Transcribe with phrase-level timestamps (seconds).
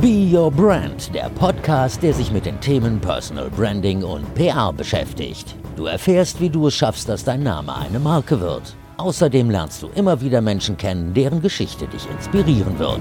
[0.00, 5.54] Be Your Brand, der Podcast, der sich mit den Themen Personal Branding und PR beschäftigt.
[5.76, 8.74] Du erfährst, wie du es schaffst, dass dein Name eine Marke wird.
[8.96, 13.00] Außerdem lernst du immer wieder Menschen kennen, deren Geschichte dich inspirieren wird.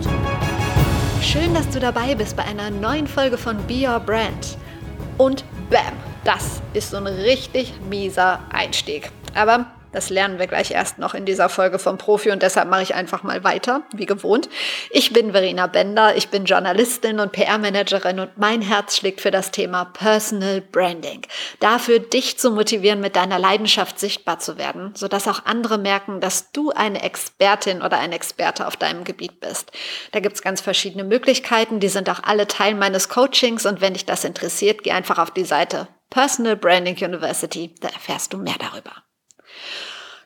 [1.22, 4.58] Schön, dass du dabei bist bei einer neuen Folge von Be Your Brand.
[5.18, 5.94] Und bam,
[6.26, 9.10] das ist so ein richtig mieser Einstieg.
[9.36, 12.84] Aber das lernen wir gleich erst noch in dieser Folge vom Profi und deshalb mache
[12.84, 14.50] ich einfach mal weiter, wie gewohnt.
[14.92, 19.52] Ich bin Verena Bender, ich bin Journalistin und PR-Managerin und mein Herz schlägt für das
[19.52, 21.22] Thema Personal Branding.
[21.60, 26.52] Dafür, dich zu motivieren, mit deiner Leidenschaft sichtbar zu werden, sodass auch andere merken, dass
[26.52, 29.72] du eine Expertin oder ein Experte auf deinem Gebiet bist.
[30.12, 34.06] Da gibt's ganz verschiedene Möglichkeiten, die sind auch alle Teil meines Coachings und wenn dich
[34.06, 39.09] das interessiert, geh einfach auf die Seite Personal Branding University, da erfährst du mehr darüber.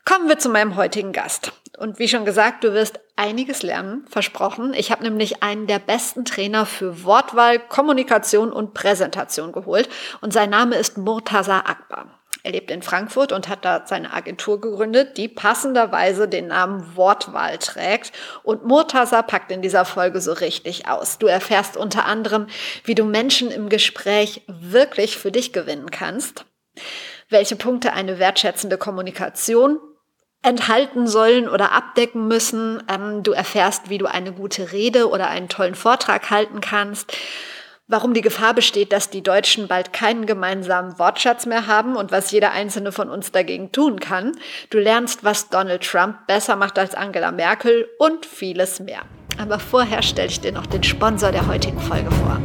[0.06, 1.54] Kommen wir zu meinem heutigen Gast.
[1.78, 4.74] Und wie schon gesagt, du wirst einiges lernen, versprochen.
[4.74, 9.88] Ich habe nämlich einen der besten Trainer für Wortwahl, Kommunikation und Präsentation geholt.
[10.20, 12.20] Und sein Name ist Murtaza Akbar.
[12.44, 17.58] Er lebt in Frankfurt und hat da seine Agentur gegründet, die passenderweise den Namen Wortwahl
[17.58, 18.12] trägt.
[18.44, 21.18] Und Murtaza packt in dieser Folge so richtig aus.
[21.18, 22.48] Du erfährst unter anderem,
[22.84, 26.44] wie du Menschen im Gespräch wirklich für dich gewinnen kannst,
[27.30, 29.80] welche Punkte eine wertschätzende Kommunikation
[30.44, 32.84] enthalten sollen oder abdecken müssen.
[32.88, 37.14] Ähm, du erfährst, wie du eine gute Rede oder einen tollen Vortrag halten kannst.
[37.88, 42.32] Warum die Gefahr besteht, dass die Deutschen bald keinen gemeinsamen Wortschatz mehr haben und was
[42.32, 44.32] jeder einzelne von uns dagegen tun kann.
[44.70, 49.02] Du lernst, was Donald Trump besser macht als Angela Merkel und vieles mehr.
[49.38, 52.40] Aber vorher stelle ich dir noch den Sponsor der heutigen Folge vor.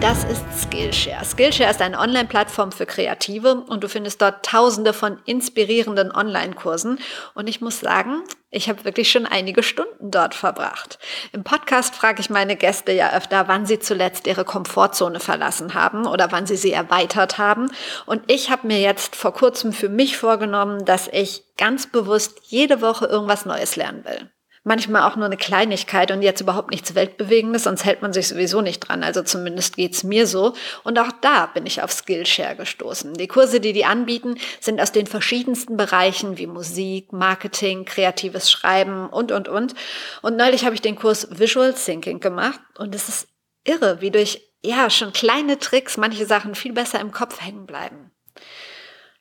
[0.00, 1.24] Das ist Skillshare.
[1.24, 7.00] Skillshare ist eine Online-Plattform für Kreative und du findest dort tausende von inspirierenden Online-Kursen.
[7.34, 11.00] Und ich muss sagen, ich habe wirklich schon einige Stunden dort verbracht.
[11.32, 16.06] Im Podcast frage ich meine Gäste ja öfter, wann sie zuletzt ihre Komfortzone verlassen haben
[16.06, 17.68] oder wann sie sie erweitert haben.
[18.06, 22.80] Und ich habe mir jetzt vor kurzem für mich vorgenommen, dass ich ganz bewusst jede
[22.80, 24.30] Woche irgendwas Neues lernen will
[24.64, 28.60] manchmal auch nur eine Kleinigkeit und jetzt überhaupt nichts Weltbewegendes, sonst hält man sich sowieso
[28.60, 29.02] nicht dran.
[29.02, 30.54] Also zumindest geht's mir so.
[30.84, 33.14] Und auch da bin ich auf Skillshare gestoßen.
[33.14, 39.08] Die Kurse, die die anbieten, sind aus den verschiedensten Bereichen wie Musik, Marketing, kreatives Schreiben
[39.08, 39.74] und, und, und.
[40.22, 43.28] Und neulich habe ich den Kurs Visual Thinking gemacht und es ist
[43.64, 48.10] irre, wie durch ja, schon kleine Tricks manche Sachen viel besser im Kopf hängen bleiben.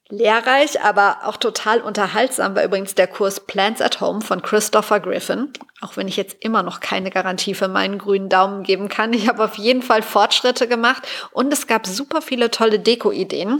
[0.09, 5.51] Lehrreich, aber auch total unterhaltsam war übrigens der Kurs Plants at Home von Christopher Griffin.
[5.81, 9.11] Auch wenn ich jetzt immer noch keine Garantie für meinen grünen Daumen geben kann.
[9.13, 13.57] Ich habe auf jeden Fall Fortschritte gemacht und es gab super viele tolle Deko-Ideen,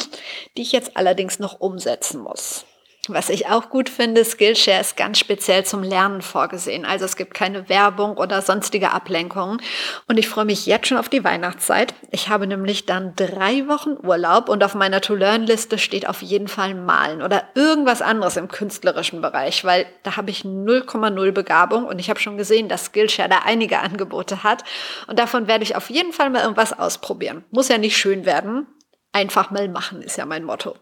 [0.55, 2.65] die ich jetzt allerdings noch umsetzen muss.
[3.09, 6.85] Was ich auch gut finde, Skillshare ist ganz speziell zum Lernen vorgesehen.
[6.85, 9.61] Also es gibt keine Werbung oder sonstige Ablenkungen.
[10.07, 11.93] Und ich freue mich jetzt schon auf die Weihnachtszeit.
[12.11, 16.75] Ich habe nämlich dann drei Wochen Urlaub und auf meiner To-Learn-Liste steht auf jeden Fall
[16.75, 22.09] Malen oder irgendwas anderes im künstlerischen Bereich, weil da habe ich 0,0 Begabung und ich
[22.09, 24.63] habe schon gesehen, dass Skillshare da einige Angebote hat.
[25.07, 27.45] Und davon werde ich auf jeden Fall mal irgendwas ausprobieren.
[27.51, 28.67] Muss ja nicht schön werden,
[29.17, 30.75] Einfach mal machen ist ja mein Motto.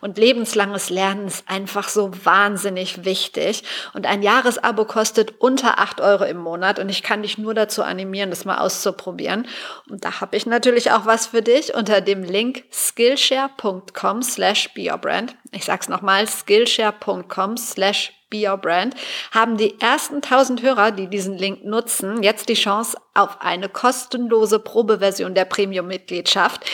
[0.00, 3.62] Und lebenslanges Lernen ist einfach so wahnsinnig wichtig.
[3.94, 6.80] Und ein Jahresabo kostet unter acht Euro im Monat.
[6.80, 9.46] Und ich kann dich nur dazu animieren, das mal auszuprobieren.
[9.88, 15.36] Und da habe ich natürlich auch was für dich unter dem Link skillshare.com slash beyourbrand.
[15.52, 18.96] Ich sag's nochmal, skillshare.com slash Be Your Brand,
[19.30, 24.58] haben die ersten 1000 Hörer, die diesen Link nutzen, jetzt die Chance auf eine kostenlose
[24.58, 26.68] Probeversion der Premium-Mitgliedschaft.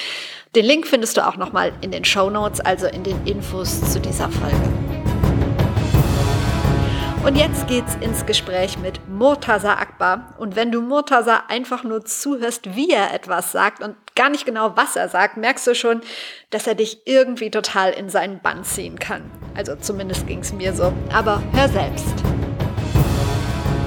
[0.55, 3.99] Den Link findest du auch nochmal in den Show Notes, also in den Infos zu
[3.99, 4.69] dieser Folge.
[7.25, 10.35] Und jetzt geht's ins Gespräch mit Murtaza Akbar.
[10.39, 14.77] Und wenn du Murtaza einfach nur zuhörst, wie er etwas sagt und gar nicht genau,
[14.77, 16.03] was er sagt, merkst du schon,
[16.51, 19.23] dass er dich irgendwie total in seinen Bann ziehen kann.
[19.55, 20.93] Also zumindest ging's mir so.
[21.15, 22.15] Aber hör selbst.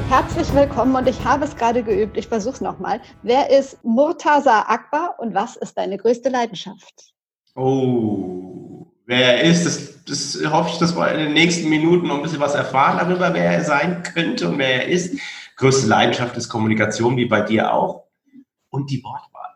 [0.10, 2.16] Herzlich willkommen und ich habe es gerade geübt.
[2.16, 3.02] Ich versuche es nochmal.
[3.24, 7.12] Wer ist Murtaza Akbar und was ist deine größte Leidenschaft?
[7.56, 12.18] Oh, wer er ist, das, das hoffe ich, dass wir in den nächsten Minuten noch
[12.18, 15.20] ein bisschen was erfahren darüber, wer er sein könnte und wer er ist.
[15.58, 18.06] Größte Leidenschaft ist Kommunikation, wie bei dir auch.
[18.70, 19.56] Und die Wortwahl.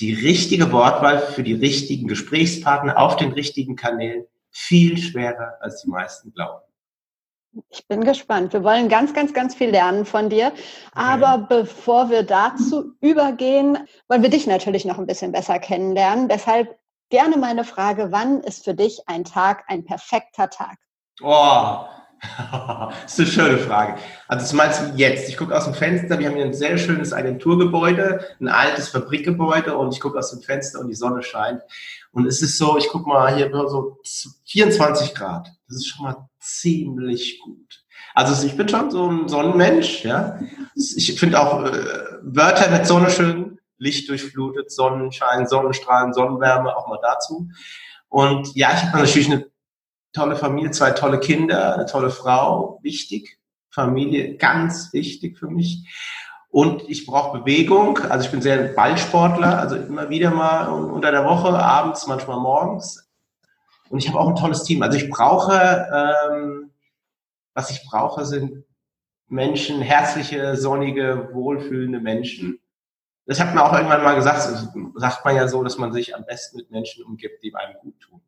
[0.00, 4.24] Die richtige Wortwahl für die richtigen Gesprächspartner auf den richtigen Kanälen.
[4.50, 6.62] Viel schwerer, als die meisten glauben.
[7.70, 8.52] Ich bin gespannt.
[8.52, 10.52] Wir wollen ganz, ganz, ganz viel lernen von dir.
[10.94, 11.62] Aber okay.
[11.62, 13.78] bevor wir dazu übergehen,
[14.08, 16.28] wollen wir dich natürlich noch ein bisschen besser kennenlernen.
[16.28, 16.78] Deshalb
[17.10, 20.78] gerne meine Frage, wann ist für dich ein Tag ein perfekter Tag?
[21.20, 21.84] Oh,
[23.02, 23.98] das ist eine schöne Frage.
[24.28, 25.28] Also das meinst du jetzt?
[25.28, 29.76] Ich gucke aus dem Fenster, wir haben hier ein sehr schönes Agenturgebäude, ein altes Fabrikgebäude
[29.76, 31.60] und ich gucke aus dem Fenster und die Sonne scheint.
[32.12, 33.98] Und es ist so, ich gucke mal hier so
[34.46, 35.48] 24 Grad.
[35.68, 37.84] Das ist schon mal ziemlich gut.
[38.14, 40.38] Also ich bin schon so ein Sonnenmensch, ja.
[40.74, 41.72] Ich finde auch äh,
[42.22, 47.48] Wörter mit Sonne schön, Licht durchflutet, Sonnenschein, Sonnenstrahlen, Sonnenwärme, auch mal dazu.
[48.08, 49.46] Und ja, ich habe natürlich eine
[50.12, 53.38] tolle Familie, zwei tolle Kinder, eine tolle Frau, wichtig.
[53.70, 55.88] Familie ganz wichtig für mich.
[56.50, 57.98] Und ich brauche Bewegung.
[57.98, 63.01] Also ich bin sehr Ballsportler, also immer wieder mal unter der Woche, abends, manchmal morgens.
[63.92, 64.82] Und ich habe auch ein tolles Team.
[64.82, 65.86] Also ich brauche,
[66.32, 66.70] ähm,
[67.52, 68.64] was ich brauche, sind
[69.28, 72.58] Menschen, herzliche, sonnige, wohlfühlende Menschen.
[73.26, 74.48] Das hat man auch irgendwann mal gesagt,
[74.94, 78.00] sagt man ja so, dass man sich am besten mit Menschen umgibt, die einem gut
[78.00, 78.22] tun.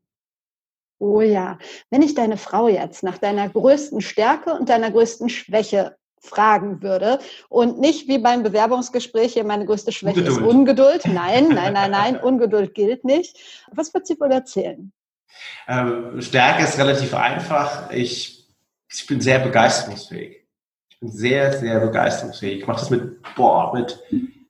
[0.98, 1.58] Oh ja,
[1.88, 7.20] wenn ich deine Frau jetzt nach deiner größten Stärke und deiner größten Schwäche fragen würde
[7.48, 10.40] und nicht wie beim Bewerbungsgespräch hier meine größte Schwäche Ungeduld.
[10.40, 11.06] ist Ungeduld.
[11.06, 13.64] Nein, nein, nein, nein, Ungeduld gilt nicht.
[13.72, 14.92] Was wird sie wohl erzählen?
[15.66, 17.90] Ähm, Stärke ist relativ einfach.
[17.90, 18.46] Ich,
[18.90, 20.42] ich bin sehr begeisterungsfähig.
[20.88, 22.60] Ich bin sehr, sehr begeisterungsfähig.
[22.60, 23.98] Ich mache das mit, boah, mit,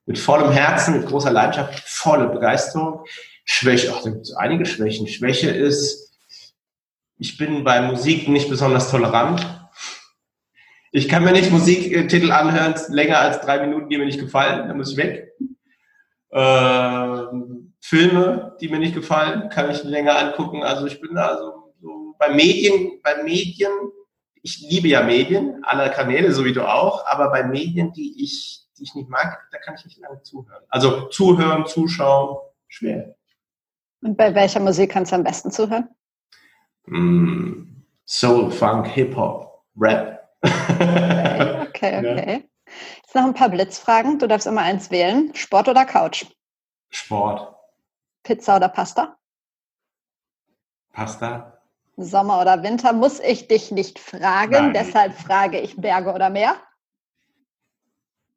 [0.07, 3.05] mit vollem Herzen, mit großer Leidenschaft, volle Begeisterung.
[3.45, 5.07] Schwäche, ach, da gibt es einige Schwächen.
[5.07, 6.13] Schwäche ist,
[7.19, 9.47] ich bin bei Musik nicht besonders tolerant.
[10.91, 14.77] Ich kann mir nicht Musiktitel anhören, länger als drei Minuten, die mir nicht gefallen, dann
[14.77, 15.33] muss ich weg.
[16.31, 17.25] Äh,
[17.87, 20.63] Filme, die mir nicht gefallen, kann ich länger angucken.
[20.63, 23.73] Also ich bin da so, so bei Medien, bei Medien,
[24.41, 28.67] ich liebe ja Medien, alle Kanäle, so wie du auch, aber bei Medien, die ich,
[28.79, 30.65] die ich nicht mag, da kann ich nicht lange zuhören.
[30.71, 32.39] Also zuhören, zuschauen,
[32.69, 33.17] schwer.
[34.01, 35.91] Und bei welcher Musik kannst du am besten zuhören?
[36.87, 40.27] mm, Soul, Funk, Hip-Hop, Rap.
[40.43, 41.99] okay, okay.
[41.99, 42.45] okay.
[43.03, 44.19] Jetzt noch ein paar Blitzfragen.
[44.19, 45.35] Du darfst immer eins wählen.
[45.35, 46.25] Sport oder Couch?
[46.89, 47.54] Sport.
[48.25, 49.17] Pizza oder Pasta?
[50.93, 51.61] Pasta.
[51.97, 54.73] Sommer oder Winter muss ich dich nicht fragen, Nein.
[54.73, 56.57] deshalb frage ich Berge oder Meer?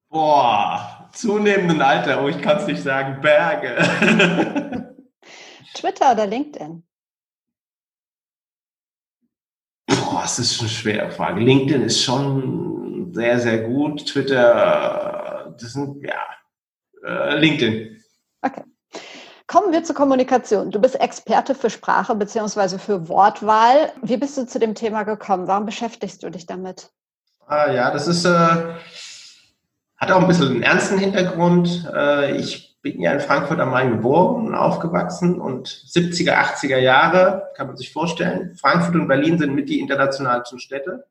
[0.09, 4.95] Boah, zunehmenden Alter, oh, ich kann es nicht sagen, Berge.
[5.73, 6.83] Twitter oder LinkedIn?
[9.87, 11.39] Boah, das ist eine schwere Frage.
[11.39, 14.05] LinkedIn ist schon sehr, sehr gut.
[14.05, 16.23] Twitter, das sind, ja,
[17.03, 18.03] äh, LinkedIn.
[18.41, 18.63] Okay.
[19.47, 20.71] Kommen wir zur Kommunikation.
[20.71, 22.77] Du bist Experte für Sprache bzw.
[22.77, 23.93] für Wortwahl.
[24.01, 25.47] Wie bist du zu dem Thema gekommen?
[25.47, 26.89] Warum beschäftigst du dich damit?
[27.45, 31.89] Ah, ja, das ist, äh, hat auch ein bisschen einen ernsten Hintergrund.
[31.95, 37.49] Äh, ich bin ja in Frankfurt am Main geboren und aufgewachsen und 70er, 80er Jahre,
[37.55, 38.53] kann man sich vorstellen.
[38.55, 41.05] Frankfurt und Berlin sind mit die internationalsten Städte.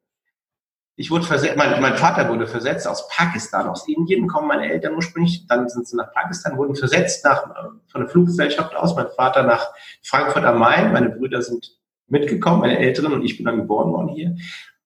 [0.99, 4.95] Ich wurde versetzt, mein, mein Vater wurde versetzt aus Pakistan, aus Indien kommen meine Eltern
[4.95, 7.45] ursprünglich, dann sind sie nach Pakistan, wurden versetzt nach,
[7.87, 9.69] von der Fluggesellschaft aus, mein Vater nach
[10.03, 11.77] Frankfurt am Main, meine Brüder sind
[12.09, 14.37] mitgekommen, meine Älteren und ich bin dann geboren worden hier.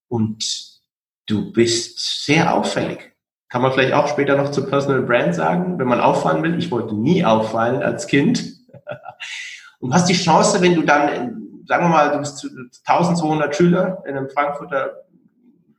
[0.09, 0.81] Und
[1.27, 3.13] du bist sehr auffällig.
[3.49, 6.59] Kann man vielleicht auch später noch zu Personal Brand sagen, wenn man auffallen will.
[6.59, 8.45] Ich wollte nie auffallen als Kind.
[9.81, 12.49] Und hast die Chance, wenn du dann, sagen wir mal, du bist
[12.85, 15.05] 1200 Schüler in einem Frankfurter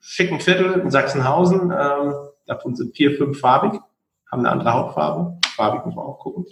[0.02, 2.14] schicken Viertel in Sachsenhausen, ähm,
[2.48, 3.80] davon sind vier, fünf farbig,
[4.30, 5.38] haben eine andere Hautfarbe.
[5.56, 6.46] Farbig muss man auch gucken.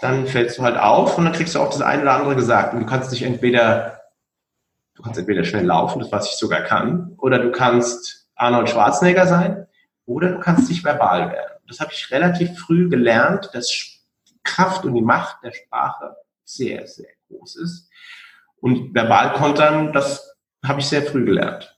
[0.00, 2.72] Dann fällst du halt auf und dann kriegst du auch das eine oder andere gesagt.
[2.72, 4.00] Und du kannst dich entweder,
[4.94, 9.26] du kannst entweder schnell laufen, das was ich sogar kann, oder du kannst Arnold Schwarzenegger
[9.26, 9.66] sein
[10.06, 11.58] oder du kannst dich verbal werden.
[11.68, 14.00] Das habe ich relativ früh gelernt, dass
[14.42, 17.90] Kraft und die Macht der Sprache sehr, sehr groß ist.
[18.60, 21.76] Und verbal kontern, das habe ich sehr früh gelernt.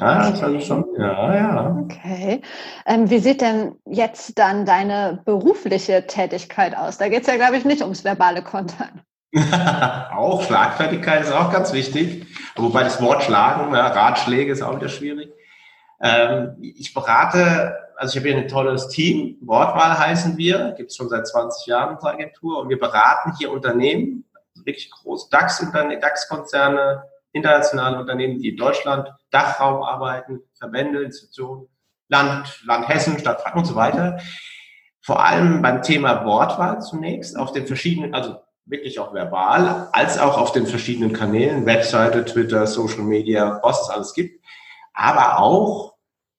[0.00, 0.84] Ja, das also schon.
[0.98, 1.76] Ja, ja.
[1.84, 2.40] Okay.
[2.86, 6.98] Ähm, wie sieht denn jetzt dann deine berufliche Tätigkeit aus?
[6.98, 9.02] Da geht es ja, glaube ich, nicht ums verbale Kontern.
[10.16, 12.26] auch Schlagfertigkeit ist auch ganz wichtig.
[12.56, 15.32] Wobei das Wort Schlagen, ja, Ratschläge ist auch wieder schwierig.
[16.00, 20.96] Ähm, ich berate, also ich habe hier ein tolles Team, Wortwahl heißen wir, gibt es
[20.96, 26.28] schon seit 20 Jahren unsere Agentur und wir beraten hier Unternehmen, wirklich große DAX-Konzerne, DAX
[27.32, 31.68] internationale Unternehmen, die in Deutschland, Dachraum arbeiten, Verbände, Institutionen,
[32.08, 34.20] Land, Land Hessen, Stadt Franken und so weiter.
[35.02, 40.36] Vor allem beim Thema Wortwahl zunächst auf den verschiedenen, also wirklich auch verbal, als auch
[40.38, 44.40] auf den verschiedenen Kanälen, Webseite, Twitter, Social Media, was es alles gibt
[45.00, 45.94] aber auch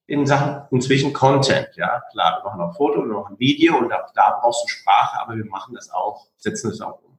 [0.05, 1.69] in Sachen inzwischen Content.
[1.75, 5.19] Ja, klar, wir machen auch Foto, wir machen Video und auch da brauchst du Sprache,
[5.19, 7.17] aber wir machen das auch, setzen das auch um.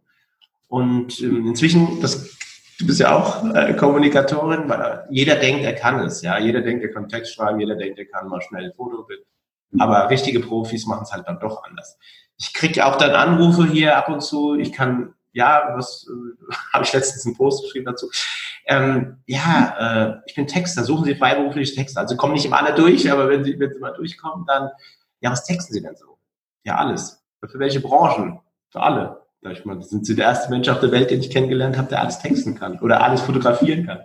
[0.69, 2.39] Und ähm, inzwischen, das,
[2.83, 6.21] Du bist ja auch äh, Kommunikatorin, weil jeder denkt, er kann es.
[6.21, 9.07] Ja, jeder denkt, er kann Text schreiben, jeder denkt, er kann mal schnell ein Foto.
[9.79, 11.97] Aber richtige Profis machen es halt dann doch anders.
[12.39, 14.57] Ich kriege auch dann Anrufe hier ab und zu.
[14.57, 18.11] Ich kann, ja, was äh, habe ich letztens einen Post geschrieben dazu?
[18.67, 20.83] Ähm, ja, äh, ich bin Texter.
[20.83, 22.01] Suchen Sie freiberufliche Texte.
[22.01, 24.71] Also kommen nicht immer alle durch, aber wenn Sie, wenn Sie mal durchkommen, dann,
[25.21, 26.19] ja, was texten Sie denn so?
[26.65, 27.23] Ja, alles.
[27.47, 28.41] Für welche Branchen?
[28.71, 29.22] Für alle.
[29.43, 31.89] Sag ich mal, sind Sie der erste Mensch auf der Welt, den ich kennengelernt habe,
[31.89, 33.99] der alles texten kann oder alles fotografieren kann.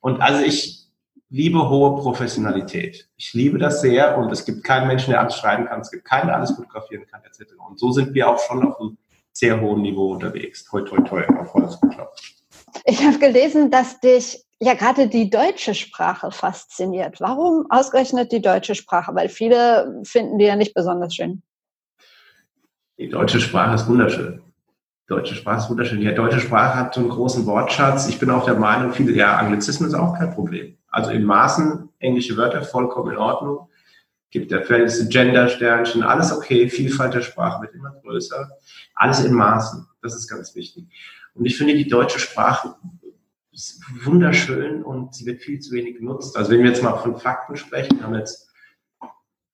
[0.00, 0.88] Und also ich
[1.28, 3.08] liebe hohe Professionalität.
[3.16, 6.04] Ich liebe das sehr und es gibt keinen Menschen, der alles schreiben kann, es gibt
[6.04, 7.52] keinen, der alles fotografieren kann, etc.
[7.68, 8.96] Und so sind wir auch schon auf einem
[9.32, 10.64] sehr hohen Niveau unterwegs.
[10.64, 12.34] Toi, toi, toi, auf Holz geklopft.
[12.86, 17.20] Ich habe gelesen, dass dich ja gerade die deutsche Sprache fasziniert.
[17.20, 19.14] Warum ausgerechnet die deutsche Sprache?
[19.14, 21.42] Weil viele finden die ja nicht besonders schön.
[22.96, 24.43] Die deutsche Sprache ist wunderschön.
[25.06, 26.00] Deutsche Sprache ist wunderschön.
[26.00, 28.08] Die deutsche Sprache hat so einen großen Wortschatz.
[28.08, 30.78] Ich bin auch der Meinung, viele, ja, Anglizismen ist auch kein Problem.
[30.88, 33.68] Also in Maßen, englische Wörter vollkommen in Ordnung.
[34.30, 36.68] Gibt der Fels, Gender-Sternchen, alles okay.
[36.70, 38.48] Vielfalt der Sprache wird immer größer.
[38.94, 39.86] Alles in Maßen.
[40.02, 40.86] Das ist ganz wichtig.
[41.34, 42.74] Und ich finde, die deutsche Sprache
[43.52, 46.36] ist wunderschön und sie wird viel zu wenig genutzt.
[46.36, 48.50] Also wenn wir jetzt mal von Fakten sprechen, haben jetzt,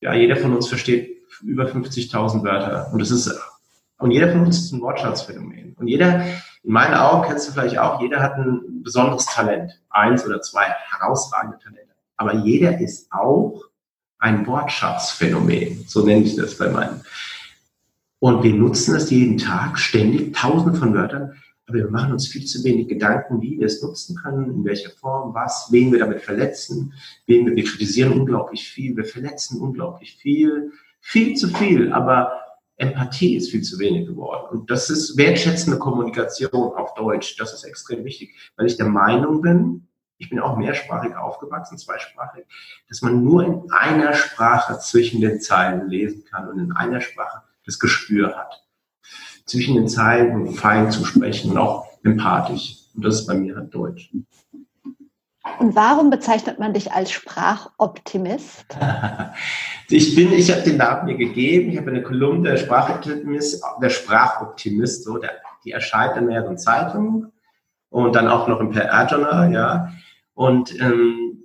[0.00, 2.90] ja, jeder von uns versteht über 50.000 Wörter.
[2.92, 3.28] Und das ist
[4.00, 5.74] und jeder von uns ist ein Wortschatzphänomen.
[5.78, 6.24] Und jeder,
[6.62, 9.78] in meinen Augen kennst du vielleicht auch, jeder hat ein besonderes Talent.
[9.90, 11.94] Eins oder zwei herausragende Talente.
[12.16, 13.62] Aber jeder ist auch
[14.18, 15.84] ein Wortschatzphänomen.
[15.86, 17.02] So nenne ich das bei meinen.
[18.20, 21.34] Und wir nutzen es jeden Tag, ständig, tausende von Wörtern.
[21.66, 24.90] Aber wir machen uns viel zu wenig Gedanken, wie wir es nutzen können, in welcher
[24.90, 26.94] Form, was, wen wir damit verletzen,
[27.26, 31.92] wen wir, wir kritisieren unglaublich viel, wir verletzen unglaublich viel, viel zu viel.
[31.92, 32.39] Aber
[32.80, 34.48] Empathie ist viel zu wenig geworden.
[34.50, 37.36] Und das ist wertschätzende Kommunikation auf Deutsch.
[37.36, 42.44] Das ist extrem wichtig, weil ich der Meinung bin, ich bin auch mehrsprachig aufgewachsen, zweisprachig,
[42.88, 47.42] dass man nur in einer Sprache zwischen den Zeilen lesen kann und in einer Sprache
[47.64, 48.64] das Gespür hat.
[49.44, 52.76] Zwischen den Zeilen fein zu sprechen und auch empathisch.
[52.94, 54.10] Und das ist bei mir halt Deutsch.
[55.58, 58.66] Und warum bezeichnet man dich als Sprachoptimist?
[59.88, 61.70] ich bin, ich habe den Namen mir gegeben.
[61.70, 65.32] Ich habe eine Kolumne der Sprachoptimist, der Sprachoptimist, so, der,
[65.64, 67.32] die erscheint in mehreren Zeitungen
[67.88, 69.92] und dann auch noch im PR-Journal, ja.
[70.34, 71.44] Und ähm,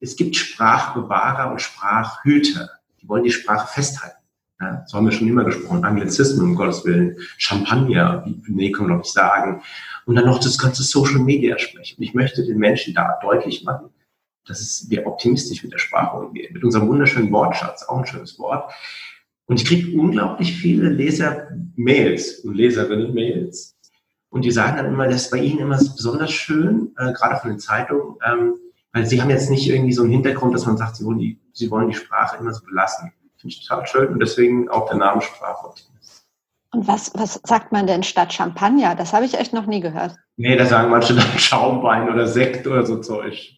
[0.00, 2.70] es gibt Sprachbewahrer und Sprachhüter.
[3.00, 4.25] Die wollen die Sprache festhalten.
[4.60, 5.84] Ja, so haben wir schon immer gesprochen.
[5.84, 7.18] Anglizismen, um Gottes Willen.
[7.36, 9.62] Champagner, wie nee, kann man glaube ich sagen
[10.06, 12.02] und dann noch das ganze Social Media sprechen.
[12.02, 13.90] Ich möchte den Menschen da deutlich machen,
[14.46, 18.72] dass wir optimistisch mit der Sprache umgehen, mit unserem wunderschönen Wortschatz, auch ein schönes Wort.
[19.46, 23.76] Und ich kriege unglaublich viele Leser-Mails und Leserinnen-Mails.
[24.30, 27.50] Und die sagen dann immer, das ist bei ihnen immer besonders schön, äh, gerade von
[27.50, 28.54] den Zeitungen, ähm,
[28.92, 31.38] weil sie haben jetzt nicht irgendwie so einen Hintergrund, dass man sagt, sie wollen die,
[31.52, 33.12] sie wollen die Sprache immer so belassen.
[33.38, 36.26] Finde ich total schön und deswegen auch der Name Sprachoptimismus.
[36.72, 38.94] Und was, was sagt man denn statt Champagner?
[38.94, 40.16] Das habe ich echt noch nie gehört.
[40.36, 43.56] Nee, da sagen manche dann Schaumwein oder Sekt oder so Zeug.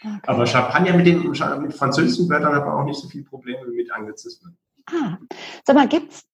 [0.00, 0.20] Okay.
[0.26, 1.28] Aber Champagner mit den
[1.62, 4.56] mit französischen Wörtern hat man auch nicht so viele Probleme wie mit Anglizismen.
[4.86, 5.18] Ah,
[5.64, 6.24] sag mal, gibt's,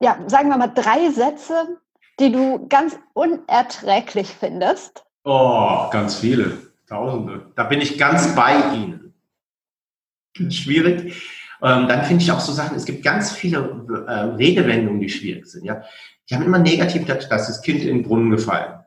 [0.00, 1.78] ja, sagen wir mal drei Sätze,
[2.18, 5.04] die du ganz unerträglich findest?
[5.24, 6.58] Oh, ganz viele.
[6.88, 7.52] Tausende.
[7.54, 9.14] Da bin ich ganz bei Ihnen.
[10.50, 11.41] Schwierig.
[11.62, 13.58] Ähm, dann finde ich auch so Sachen, es gibt ganz viele
[14.08, 15.64] äh, Redewendungen, die schwierig sind.
[15.64, 15.82] Ja?
[16.28, 18.80] Die haben immer negativ, dass das Kind in den Brunnen gefallen.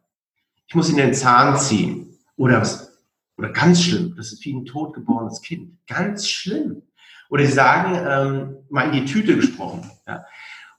[0.68, 2.18] Ich muss in den Zahn ziehen.
[2.36, 2.98] Oder was,
[3.38, 5.78] oder ganz schlimm, das ist wie ein totgeborenes Kind.
[5.88, 6.82] Ganz schlimm.
[7.30, 9.90] Oder sie sagen, ähm, mal in die Tüte gesprochen.
[10.06, 10.26] Ja?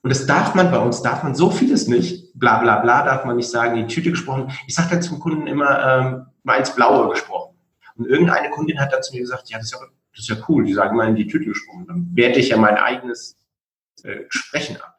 [0.03, 2.33] Und das darf man bei uns, darf man so vieles nicht.
[2.35, 4.53] Bla bla bla darf man nicht sagen, in die Tüte gesprochen.
[4.67, 7.57] Ich sage dann zum Kunden immer, ähm, mal ins Blaue gesprochen.
[7.97, 9.79] Und irgendeine Kundin hat dann zu mir gesagt, ja, das ist ja
[10.17, 11.87] das ist ja cool, die sagen mal in die Tüte gesprungen.
[11.87, 13.37] Dann werte ich ja mein eigenes
[14.03, 14.99] äh, Sprechen ab.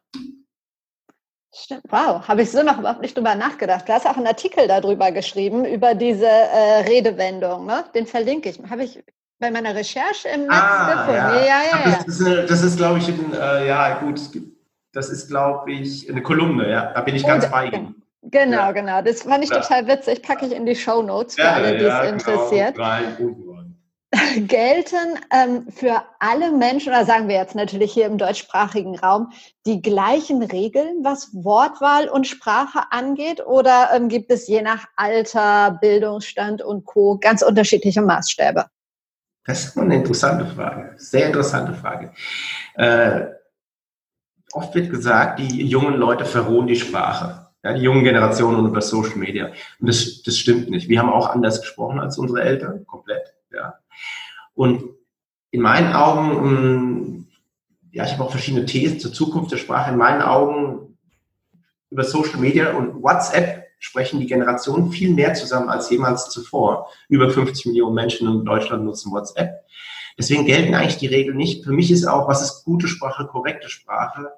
[1.53, 1.81] Stimmt.
[1.89, 3.89] Wow, habe ich so noch überhaupt nicht drüber nachgedacht.
[3.89, 7.65] Du hast auch einen Artikel darüber geschrieben, über diese äh, Redewendung.
[7.65, 7.83] Ne?
[7.95, 8.59] Den verlinke ich.
[8.69, 9.03] Habe ich
[9.39, 11.15] bei meiner Recherche im Netz ah, gefunden.
[11.15, 11.33] Ja.
[11.33, 14.21] Ja, ja, ja, Das ist, das ist glaube ich, ein, äh, ja gut,
[14.93, 16.69] das ist, glaube ich, eine Kolumne.
[16.69, 18.03] Ja, da bin ich ganz Und, bei Ihnen.
[18.21, 18.71] Genau, ja.
[18.71, 19.01] genau.
[19.01, 20.21] Das fand ich total witzig.
[20.21, 22.13] Packe ich in die Show Notes für alle, die es genau.
[22.13, 22.75] interessiert.
[22.75, 23.46] Genau.
[24.47, 29.31] Gelten ähm, für alle Menschen, oder sagen wir jetzt natürlich hier im deutschsprachigen Raum,
[29.65, 33.45] die gleichen Regeln, was Wortwahl und Sprache angeht?
[33.45, 37.17] Oder ähm, gibt es je nach Alter, Bildungsstand und Co.
[37.19, 38.65] ganz unterschiedliche Maßstäbe?
[39.45, 42.11] Das ist eine interessante Frage, sehr interessante Frage.
[42.75, 43.27] Äh,
[44.51, 47.47] oft wird gesagt, die jungen Leute verrohen die Sprache.
[47.63, 49.47] Ja, die jungen Generationen und über Social Media.
[49.79, 50.89] Und das, das stimmt nicht.
[50.89, 53.36] Wir haben auch anders gesprochen als unsere Eltern, komplett.
[54.57, 54.89] Und
[55.51, 57.27] in meinen Augen, ähm,
[57.91, 59.91] ja, ich habe auch verschiedene Thesen zur Zukunft der Sprache.
[59.91, 60.97] In meinen Augen
[61.91, 66.89] über Social Media und WhatsApp sprechen die Generationen viel mehr zusammen als jemals zuvor.
[67.07, 69.63] Über 50 Millionen Menschen in Deutschland nutzen WhatsApp.
[70.17, 71.63] Deswegen gelten eigentlich die Regeln nicht.
[71.63, 74.31] Für mich ist auch, was ist gute Sprache, korrekte Sprache?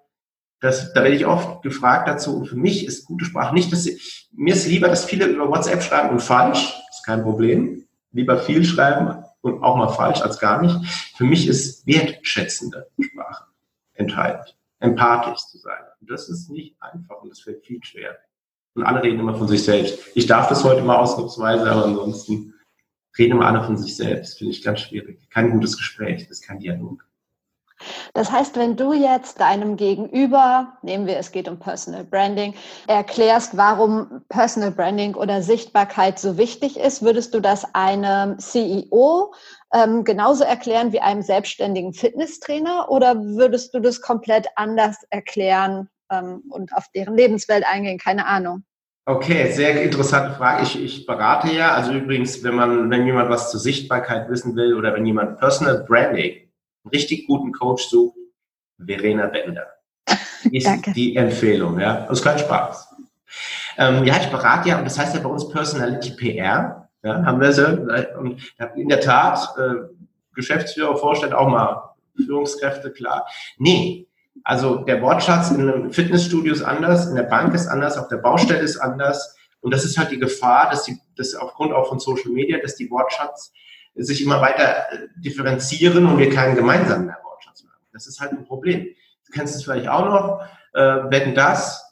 [0.59, 2.35] Das, da werde ich oft gefragt dazu.
[2.35, 5.47] Und für mich ist gute Sprache nicht, dass ich, mir ist lieber, dass viele über
[5.47, 7.85] WhatsApp schreiben und falsch, ist kein Problem.
[8.11, 10.75] Lieber viel schreiben und auch mal falsch als gar nicht.
[11.15, 13.45] Für mich ist wertschätzende Sprache
[13.93, 15.83] entscheidend, empathisch zu sein.
[15.99, 18.17] Und das ist nicht einfach und das fällt viel schwer.
[18.75, 19.99] Und alle reden immer von sich selbst.
[20.15, 22.53] Ich darf das heute mal ausnahmsweise, aber ansonsten
[23.17, 24.37] reden immer alle von sich selbst.
[24.37, 25.29] Finde ich ganz schwierig.
[25.29, 27.08] Kein gutes Gespräch, das ist kein Dialog.
[28.13, 32.53] Das heißt, wenn du jetzt deinem Gegenüber, nehmen wir, es geht um Personal Branding,
[32.87, 39.33] erklärst, warum Personal Branding oder Sichtbarkeit so wichtig ist, würdest du das einem CEO
[39.73, 46.43] ähm, genauso erklären wie einem selbstständigen Fitnesstrainer oder würdest du das komplett anders erklären ähm,
[46.49, 47.99] und auf deren Lebenswelt eingehen?
[47.99, 48.63] Keine Ahnung.
[49.05, 50.63] Okay, sehr interessante Frage.
[50.63, 54.75] Ich, ich berate ja, also übrigens, wenn man, wenn jemand was zur Sichtbarkeit wissen will
[54.75, 56.48] oder wenn jemand Personal Branding,
[56.91, 58.17] richtig guten Coach sucht,
[58.77, 59.67] Verena Bender.
[60.51, 60.91] Ist Danke.
[60.91, 62.05] die Empfehlung, ja.
[62.07, 62.95] Das ist kein Spaß.
[63.77, 67.39] Ähm, ja, ich berate ja, und das heißt ja bei uns Personality PR, ja, haben
[67.39, 67.65] wir so,
[68.17, 68.41] und
[68.75, 69.93] in der Tat, äh,
[70.33, 73.27] Geschäftsführer, Vorstand auch mal Führungskräfte, klar.
[73.57, 74.07] Nee,
[74.43, 78.17] also der Wortschatz in einem Fitnessstudio ist anders, in der Bank ist anders, auf der
[78.17, 79.35] Baustelle ist anders.
[79.61, 82.75] Und das ist halt die Gefahr, dass die, dass aufgrund auch von Social Media, dass
[82.75, 83.51] die Wortschatz
[84.03, 87.85] sich immer weiter äh, differenzieren und wir keinen gemeinsamen mehr Wortschatz haben.
[87.93, 88.87] Das ist halt ein Problem.
[89.25, 90.41] Du kennst es vielleicht auch noch,
[90.73, 91.85] äh, wetten das,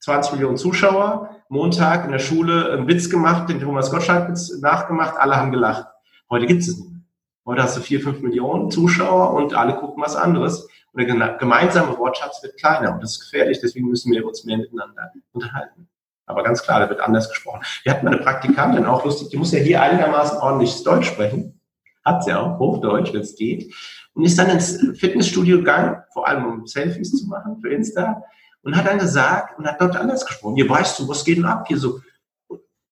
[0.00, 5.36] 20 Millionen Zuschauer, Montag in der Schule einen Witz gemacht, den Thomas Gottschalk-Witz nachgemacht, alle
[5.36, 5.86] haben gelacht.
[6.28, 7.00] Heute gibt es es nicht mehr.
[7.44, 10.68] Heute hast du vier, fünf Millionen Zuschauer und alle gucken was anderes.
[10.92, 14.58] Und der gemeinsame Wortschatz wird kleiner und das ist gefährlich, deswegen müssen wir uns mehr
[14.58, 15.88] miteinander unterhalten.
[16.32, 17.62] Aber ganz klar, da wird anders gesprochen.
[17.82, 21.60] Wir hatten mal eine Praktikantin, auch lustig, die muss ja hier einigermaßen ordentliches Deutsch sprechen.
[22.04, 23.74] Hat sie auch, Hochdeutsch, wenn es geht.
[24.14, 28.22] Und ist dann ins Fitnessstudio gegangen, vor allem um Selfies zu machen für Insta.
[28.62, 30.56] Und hat dann gesagt, und hat dort anders gesprochen.
[30.56, 31.64] Hier weißt du, was geht denn ab?
[31.68, 32.00] Hier so.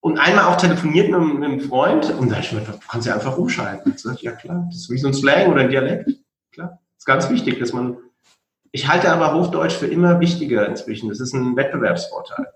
[0.00, 3.36] Und einmal auch telefoniert mit, einem Freund und da ich mir, du kannst ja einfach
[3.36, 3.92] umschalten.
[3.94, 6.10] Ich sag, ja klar, das ist wie so ein Slang oder ein Dialekt.
[6.52, 7.96] Klar ist ganz wichtig, dass man,
[8.72, 11.08] ich halte aber Hochdeutsch für immer wichtiger inzwischen.
[11.08, 12.46] Das ist ein Wettbewerbsvorteil.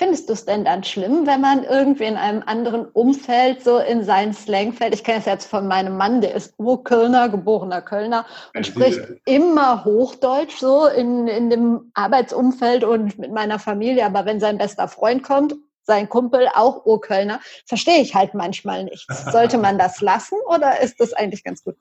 [0.00, 4.02] Findest du es denn dann schlimm, wenn man irgendwie in einem anderen Umfeld so in
[4.02, 4.94] seinen Slang fällt?
[4.94, 8.98] Ich kenne es jetzt von meinem Mann, der ist Urkölner, geborener Kölner und ich spricht
[9.26, 14.06] immer Hochdeutsch so in, in dem Arbeitsumfeld und mit meiner Familie.
[14.06, 19.30] Aber wenn sein bester Freund kommt, sein Kumpel, auch Urkölner, verstehe ich halt manchmal nichts.
[19.30, 21.76] Sollte man das lassen oder ist das eigentlich ganz gut?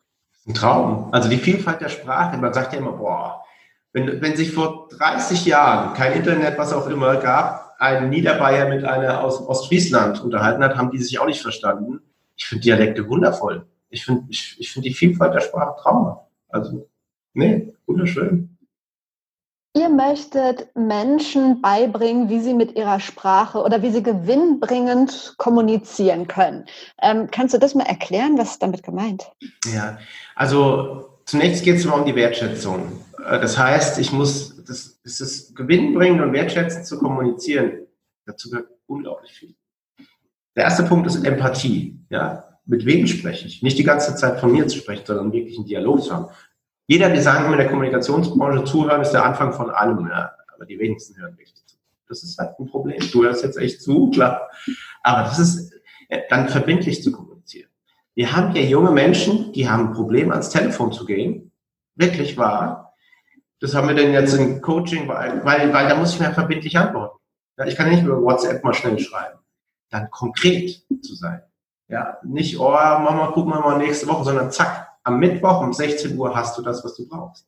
[0.45, 1.08] Ein Traum.
[1.13, 2.36] Also die Vielfalt der Sprache.
[2.36, 3.45] Man sagt ja immer, boah,
[3.93, 8.84] wenn, wenn sich vor 30 Jahren kein Internet, was auch immer gab, ein Niederbayer mit
[8.84, 12.02] einer aus Ostfriesland unterhalten hat, haben die sich auch nicht verstanden.
[12.36, 13.65] Ich finde Dialekte wundervoll.
[13.89, 16.26] Ich finde ich, ich find die Vielfalt der Sprache traumhaft.
[16.50, 16.88] Also,
[17.34, 18.58] nee, wunderschön.
[19.76, 26.65] Ihr möchtet Menschen beibringen, wie sie mit ihrer Sprache oder wie sie gewinnbringend kommunizieren können.
[27.02, 28.38] Ähm, kannst du das mal erklären?
[28.38, 29.32] Was ist damit gemeint?
[29.72, 30.00] Ja,
[30.36, 33.04] also zunächst geht es mal um die Wertschätzung.
[33.24, 37.88] Äh, das heißt, ich muss, das, es ist gewinnbringend und wertschätzend zu kommunizieren.
[38.26, 39.56] Dazu gehört unglaublich viel.
[40.56, 42.00] Der erste Punkt ist Empathie.
[42.10, 43.62] Ja, mit wem spreche ich?
[43.62, 46.28] Nicht die ganze Zeit von mir zu sprechen, sondern wirklich einen Dialog zu haben.
[46.88, 50.32] Jeder, wir sagen immer in der Kommunikationsbranche, zuhören ist der Anfang von allem, ja.
[50.56, 51.78] aber die wenigsten hören wirklich zu.
[52.08, 53.00] Das ist halt ein Problem.
[53.12, 54.50] Du hörst jetzt echt zu, klar.
[55.04, 55.72] Aber das ist
[56.10, 57.29] äh, dann verbindlich zu kommunizieren.
[58.19, 61.53] Wir haben hier junge Menschen, die haben ein Problem, ans Telefon zu gehen.
[61.95, 62.93] Wirklich wahr.
[63.62, 66.77] Das haben wir denn jetzt im Coaching, weil, weil, weil da muss ich mir verbindlich
[66.77, 67.17] antworten.
[67.58, 69.39] Ja, ich kann nicht über WhatsApp mal schnell schreiben.
[69.89, 71.43] Dann konkret zu sein.
[71.88, 76.17] Ja, nicht, oh, Mama, gucken wir mal nächste Woche, sondern zack, am Mittwoch um 16
[76.17, 77.47] Uhr hast du das, was du brauchst.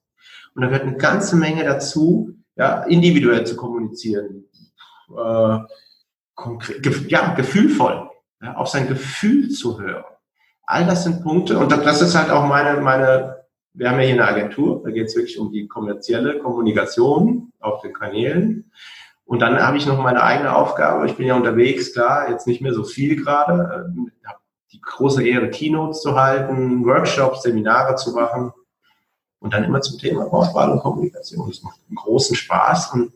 [0.56, 4.46] Und da gehört eine ganze Menge dazu, ja, individuell zu kommunizieren,
[5.10, 5.60] äh,
[6.34, 8.10] konkret, ja, gefühlvoll,
[8.42, 10.06] ja, auf sein Gefühl zu hören.
[10.64, 14.14] All das sind Punkte und das ist halt auch meine, meine, wir haben ja hier
[14.14, 18.72] eine Agentur, da geht es wirklich um die kommerzielle Kommunikation auf den Kanälen.
[19.26, 21.06] Und dann habe ich noch meine eigene Aufgabe.
[21.06, 24.40] Ich bin ja unterwegs, klar, jetzt nicht mehr so viel gerade, äh, habe
[24.74, 28.52] die große Ehre, Keynotes zu halten, Workshops, Seminare zu machen
[29.40, 31.48] und dann immer zum Thema Wortwahl und Kommunikation.
[31.48, 33.14] Das macht einen großen Spaß und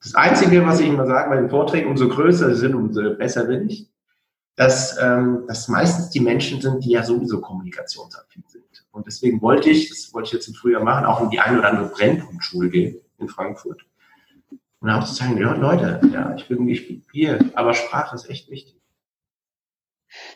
[0.00, 3.44] Das Einzige, was ich immer sage bei den Vorträgen, umso größer sie sind, umso besser
[3.44, 3.90] bin ich,
[4.58, 8.64] dass ähm, das meistens die Menschen sind, die ja sowieso kommunikationsaffin sind.
[8.90, 11.60] Und deswegen wollte ich, das wollte ich jetzt im Frühjahr machen, auch in die eine
[11.60, 13.82] oder andere Brennpunktschule gehen in Frankfurt.
[14.80, 18.50] Und auch zu sagen, ja, Leute, ja, ich bin nicht hier, aber Sprache ist echt
[18.50, 18.74] wichtig.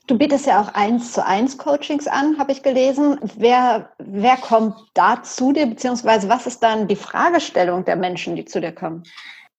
[0.06, 3.18] Du bietest ja auch eins zu eins Coachings an, habe ich gelesen.
[3.36, 8.44] Wer, wer kommt da zu dir, beziehungsweise was ist dann die Fragestellung der Menschen, die
[8.44, 9.02] zu dir kommen?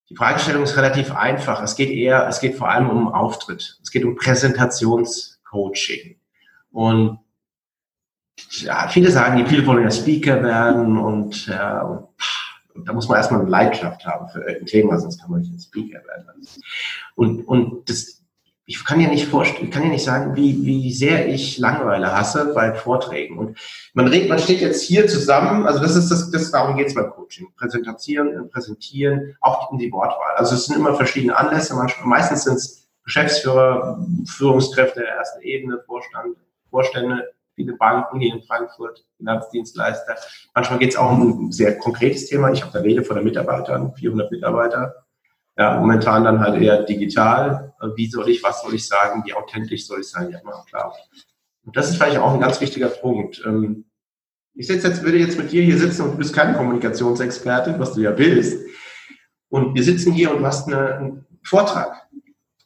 [0.10, 1.62] Die Fragestellung ist relativ einfach.
[1.62, 3.80] Es geht eher, es geht vor allem um Auftritt.
[3.82, 6.18] Es geht um Präsentationscoaching.
[6.72, 7.20] Und
[8.50, 12.08] ja, viele sagen, viele wollen ja Speaker werden und, ja,
[12.74, 15.54] und da muss man erstmal eine Leidenschaft haben für ein Thema, sonst kann man nicht
[15.54, 16.48] ein Speaker werden.
[17.16, 18.13] Und, und das,
[18.66, 22.54] ich kann ja nicht vorstellen, kann ja nicht sagen, wie, wie sehr ich Langeweile hasse
[22.54, 23.38] bei Vorträgen.
[23.38, 23.58] Und
[23.94, 26.96] man redet, man steht jetzt hier zusammen, also das ist das, das darum geht es
[26.96, 27.48] beim Coaching.
[27.58, 30.36] Präsentieren, präsentieren, auch in die Wortwahl.
[30.38, 35.82] Also es sind immer verschiedene Anlässe, manchmal, meistens sind es Geschäftsführer, Führungskräfte der ersten Ebene,
[35.86, 36.38] Vorstand,
[36.70, 40.16] Vorstände, viele Banken hier in Frankfurt, Finanzdienstleister.
[40.56, 42.52] Manchmal geht es auch um ein sehr konkretes Thema.
[42.52, 45.03] Ich habe da Rede von den Mitarbeitern, 400 Mitarbeiter
[45.58, 47.74] ja, momentan dann halt eher digital.
[47.96, 50.32] Wie soll ich, was soll ich sagen, wie authentisch soll ich sein?
[50.32, 50.96] Ja, klar.
[51.66, 53.42] Und das ist vielleicht auch ein ganz wichtiger Punkt.
[53.46, 53.86] Ähm,
[54.56, 57.94] ich sitze jetzt, würde jetzt mit dir hier sitzen und du bist keine Kommunikationsexperte, was
[57.94, 58.66] du ja willst.
[59.50, 62.08] Und wir sitzen hier und du hast eine, einen Vortrag.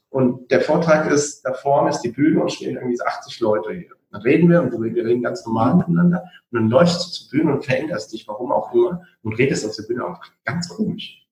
[0.09, 3.91] Und der Vortrag ist, da vorne ist die Bühne und stehen irgendwie 80 Leute hier.
[4.11, 6.23] Dann reden wir und wir reden ganz normal miteinander.
[6.51, 9.75] Und dann läufst du zur Bühne und veränderst dich, warum auch immer, und redest auf
[9.75, 11.26] der Bühne auch ganz komisch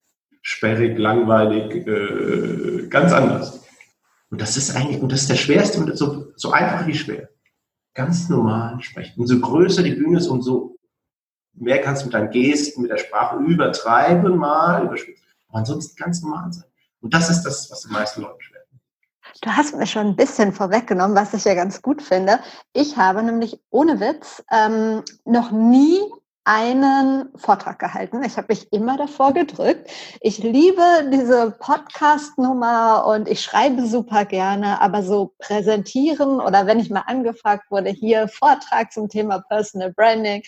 [0.45, 3.63] sperrig, langweilig, äh, ganz anders.
[4.29, 7.29] Und das ist eigentlich, und das ist der schwerste und so, so einfach wie schwer.
[7.95, 9.19] Ganz normal sprechen.
[9.19, 10.77] Umso größer die Bühne ist, umso
[11.53, 15.25] mehr kannst du mit deinen Gesten, mit der Sprache übertreiben mal, überspitzen.
[15.47, 16.65] Aber ansonsten ganz normal sein.
[17.01, 18.61] Und das ist das, was die meisten Leute schwer
[19.41, 22.39] Du hast mir schon ein bisschen vorweggenommen, was ich ja ganz gut finde.
[22.73, 25.99] Ich habe nämlich ohne Witz ähm, noch nie
[26.45, 28.23] einen Vortrag gehalten.
[28.23, 29.89] Ich habe mich immer davor gedrückt.
[30.21, 36.91] Ich liebe diese Podcast-Nummer und ich schreibe super gerne, aber so präsentieren oder wenn ich
[36.91, 40.43] mal angefragt wurde, hier Vortrag zum Thema Personal Branding,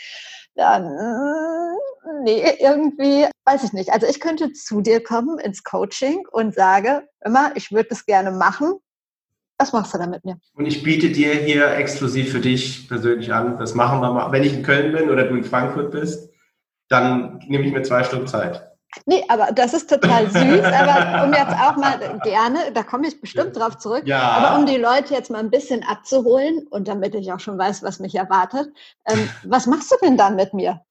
[0.54, 3.92] dann mm, nee, irgendwie weiß ich nicht.
[3.92, 8.32] Also ich könnte zu dir kommen ins Coaching und sage immer, ich würde das gerne
[8.32, 8.80] machen,
[9.58, 10.38] was machst du da mit mir?
[10.54, 13.58] Und ich biete dir hier exklusiv für dich persönlich an.
[13.58, 14.32] Das machen wir mal.
[14.32, 16.30] Wenn ich in Köln bin oder du in Frankfurt bist,
[16.90, 18.64] dann nehme ich mir zwei Stunden Zeit.
[19.06, 20.64] Nee, aber das ist total süß.
[20.64, 24.20] aber um jetzt auch mal gerne, da komme ich bestimmt drauf zurück, ja.
[24.20, 27.84] aber um die Leute jetzt mal ein bisschen abzuholen und damit ich auch schon weiß,
[27.84, 28.70] was mich erwartet,
[29.06, 30.82] ähm, was machst du denn dann mit mir?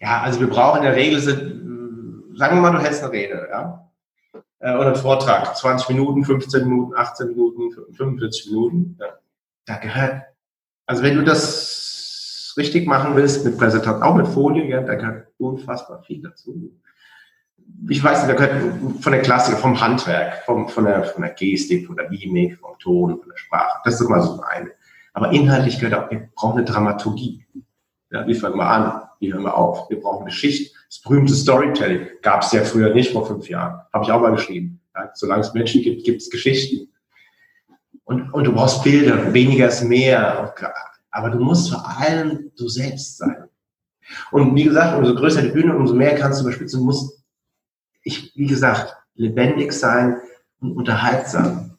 [0.00, 3.85] Ja, also wir brauchen in der Regel, sagen wir mal, du hältst eine Rede, ja
[4.66, 8.96] äh, oder einen Vortrag, 20 Minuten, 15 Minuten, 18 Minuten, 45 Minuten.
[8.98, 9.06] Ja.
[9.64, 10.22] Da gehört,
[10.86, 15.28] also wenn du das richtig machen willst mit Präsentation, auch mit Folie, ja, da gehört
[15.38, 16.72] unfassbar viel dazu.
[17.88, 21.32] Ich weiß nicht, da gehört von der Klasse, vom Handwerk, vom, von, der, von der
[21.32, 23.80] Gestik, von der Mimik, vom Ton, von der Sprache.
[23.84, 24.70] Das ist mal so eine.
[25.12, 27.44] Aber inhaltlich gehört auch, wir brauchen eine Dramaturgie.
[28.10, 29.02] Ja, wie fangen wir an?
[29.18, 29.90] Wie hören wir auf?
[29.90, 30.75] Wir brauchen Geschichte.
[30.88, 33.80] Das berühmte Storytelling gab es ja früher nicht vor fünf Jahren.
[33.92, 34.80] Habe ich auch mal geschrieben.
[34.94, 36.92] Ja, solange es Menschen gibt, gibt es Geschichten.
[38.04, 40.54] Und, und du brauchst Bilder, weniger ist mehr.
[41.10, 43.48] Aber du musst vor allem du selbst sein.
[44.30, 46.80] Und wie gesagt, umso größer die Bühne, umso mehr kannst du überspitzen.
[46.80, 47.24] Du musst,
[48.02, 50.20] ich, wie gesagt, lebendig sein
[50.60, 51.76] und unterhaltsam.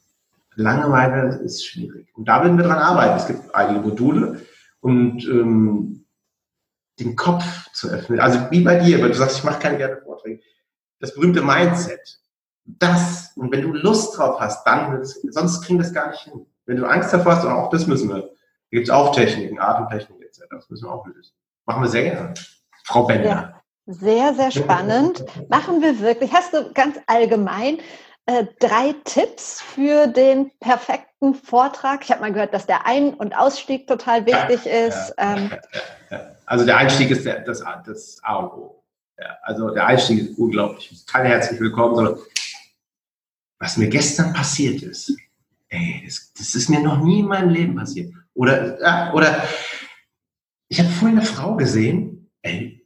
[0.56, 2.10] Langeweile ist schwierig.
[2.15, 3.17] Und da werden wir dran arbeiten.
[3.17, 4.41] Es gibt einige Module
[4.82, 5.96] und ähm,
[6.99, 8.19] den Kopf zu öffnen.
[8.19, 10.41] Also wie bei dir, weil du sagst, ich mache keine gerne Vorträge.
[10.99, 12.19] Das berühmte Mindset.
[12.65, 16.45] Das, und wenn du Lust drauf hast, dann, sonst kriegen wir das gar nicht hin.
[16.65, 18.21] Wenn du Angst davor hast, und auch das müssen wir.
[18.21, 18.29] Da
[18.71, 20.41] gibt es auch Techniken, Atemtechniken etc.
[20.49, 21.33] Das müssen wir auch lösen.
[21.65, 22.33] Machen wir sehr gerne.
[22.83, 23.25] Frau Bender.
[23.25, 23.62] Ja.
[23.86, 25.23] Sehr, sehr spannend.
[25.49, 26.33] Machen wir wirklich.
[26.33, 27.77] Hast du ganz allgemein
[28.27, 32.03] äh, drei Tipps für den perfekten Vortrag?
[32.03, 35.13] Ich habe mal gehört, dass der Ein- und Ausstieg total wichtig ja, ist.
[35.17, 35.51] Ja, ähm,
[36.11, 38.83] ja, also der Einstieg ist der, das, das A und O.
[39.41, 41.05] also der Einstieg ist unglaublich.
[41.07, 42.19] Keine herzlich willkommen, sondern
[43.59, 45.17] was mir gestern passiert ist,
[45.69, 48.13] ey, das, das ist mir noch nie in meinem Leben passiert.
[48.33, 49.43] Oder, oder
[50.67, 52.85] ich habe vorhin eine Frau gesehen, ey,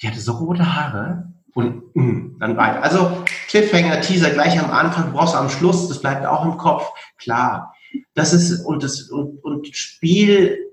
[0.00, 2.82] die hatte so rote Haare und mm, dann weiter.
[2.82, 6.88] Also Cliffhanger, Teaser gleich am Anfang, brauchst du am Schluss, das bleibt auch im Kopf,
[7.16, 7.74] klar.
[8.14, 10.72] Das ist, und das, und, und Spiel,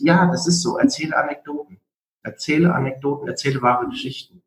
[0.00, 1.80] ja, das ist so, erzähle Anekdoten.
[2.22, 4.42] Erzähle Anekdoten, erzähle wahre Geschichten.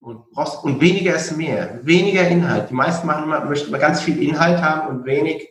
[0.00, 1.80] Und, brauchst, und weniger ist mehr.
[1.84, 2.70] Weniger Inhalt.
[2.70, 5.46] Die meisten machen immer, möchten immer ganz viel Inhalt haben und wenig,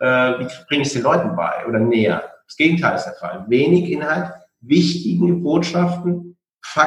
[0.00, 2.32] äh, wie bringe ich es den Leuten bei oder näher.
[2.46, 3.44] Das Gegenteil ist der Fall.
[3.48, 6.31] Wenig Inhalt, wichtige Botschaften,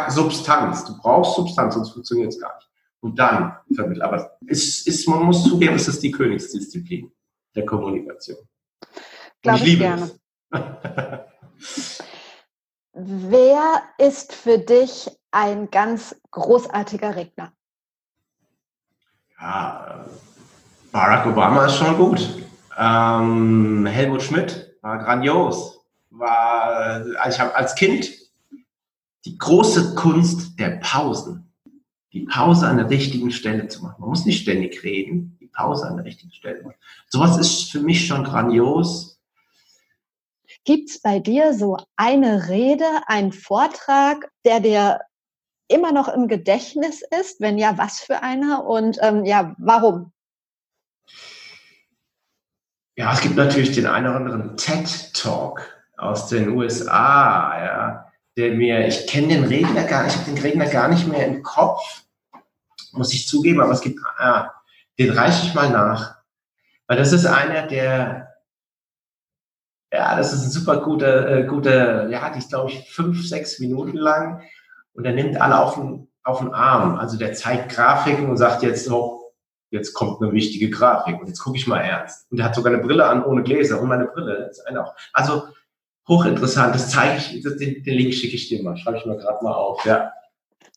[0.09, 0.85] Substanz.
[0.85, 2.69] Du brauchst Substanz, sonst funktioniert es gar nicht.
[3.01, 4.01] Und dann vermitteln.
[4.01, 7.11] Aber es ist, man muss zugeben, es ist die Königsdisziplin
[7.55, 8.38] der Kommunikation.
[9.41, 10.11] Glaube ich, ich gerne.
[12.93, 17.51] Wer ist für dich ein ganz großartiger Redner?
[19.39, 20.05] Ja,
[20.91, 22.45] Barack Obama ist schon gut.
[22.77, 25.85] Ähm, Helmut Schmidt war grandios.
[26.09, 28.09] War, also ich habe als Kind
[29.25, 31.51] die große Kunst der Pausen.
[32.13, 33.99] Die Pause an der richtigen Stelle zu machen.
[33.99, 36.77] Man muss nicht ständig reden, die Pause an der richtigen Stelle machen.
[37.09, 39.19] Sowas ist für mich schon grandios.
[40.63, 45.01] Gibt es bei dir so eine Rede, einen Vortrag, der dir
[45.67, 47.41] immer noch im Gedächtnis ist?
[47.41, 48.65] Wenn ja, was für einer?
[48.65, 50.13] Und ähm, ja, warum?
[52.95, 58.04] Ja, es gibt natürlich den einen oder anderen TED-Talk aus den USA, ja,
[58.37, 61.41] der mir, ich kenne den Redner gar ich habe den Redner gar nicht mehr im
[61.41, 62.03] Kopf,
[62.91, 64.51] muss ich zugeben, aber es gibt, ah,
[64.99, 66.15] den reiche ich mal nach.
[66.87, 68.33] Weil das ist einer, der,
[69.91, 73.59] ja, das ist ein super guter, äh, guter, ja, die ist, glaube ich, fünf, sechs
[73.59, 74.43] Minuten lang
[74.93, 76.97] und er nimmt alle auf den, auf den Arm.
[76.97, 79.33] Also der zeigt Grafiken und sagt jetzt so,
[79.71, 82.31] jetzt kommt eine wichtige Grafik und jetzt gucke ich mal ernst.
[82.31, 84.95] Und er hat sogar eine Brille an ohne Gläser und meine Brille ist eine auch.
[85.13, 85.47] Also
[86.07, 89.17] hochinteressant, das zeige ich, das, den, den Link schicke ich dir mal, schreibe ich mal
[89.17, 90.11] gerade mal auf, ja.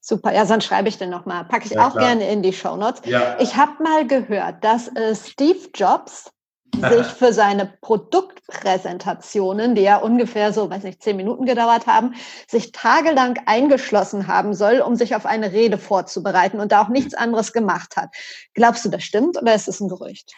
[0.01, 1.45] Super, ja, sonst schreibe ich den nochmal.
[1.45, 2.07] Packe ich ja, auch klar.
[2.07, 3.03] gerne in die Show Notes.
[3.05, 3.37] Ja.
[3.41, 6.31] Ich habe mal gehört, dass äh, Steve Jobs
[6.75, 12.15] sich für seine Produktpräsentationen, die ja ungefähr so, weiß nicht, zehn Minuten gedauert haben,
[12.47, 17.15] sich tagelang eingeschlossen haben soll, um sich auf eine Rede vorzubereiten und da auch nichts
[17.15, 18.11] anderes gemacht hat.
[18.55, 20.33] Glaubst du, das stimmt oder ist es ein Gerücht?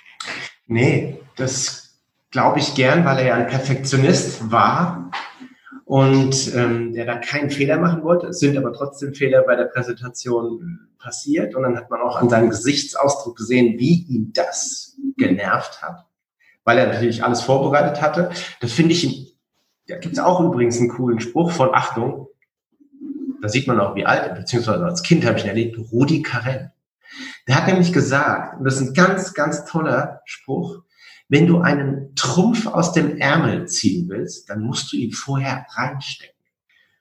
[0.66, 1.89] Nee, das
[2.30, 5.10] glaube ich gern, weil er ja ein Perfektionist war
[5.84, 8.28] und ähm, der da keinen Fehler machen wollte.
[8.28, 12.28] Es sind aber trotzdem Fehler bei der Präsentation passiert und dann hat man auch an
[12.28, 16.06] seinem Gesichtsausdruck gesehen, wie ihn das genervt hat
[16.64, 18.30] weil er natürlich alles vorbereitet hatte.
[18.60, 19.36] Das finde ich,
[19.88, 22.28] da gibt es auch übrigens einen coolen Spruch von Achtung.
[23.42, 26.72] Da sieht man auch, wie alt, beziehungsweise als Kind habe ich ihn erlebt, Rudi Carell.
[27.48, 30.82] Der hat nämlich gesagt, und das ist ein ganz, ganz toller Spruch,
[31.30, 36.34] wenn du einen Trumpf aus dem Ärmel ziehen willst, dann musst du ihn vorher reinstecken.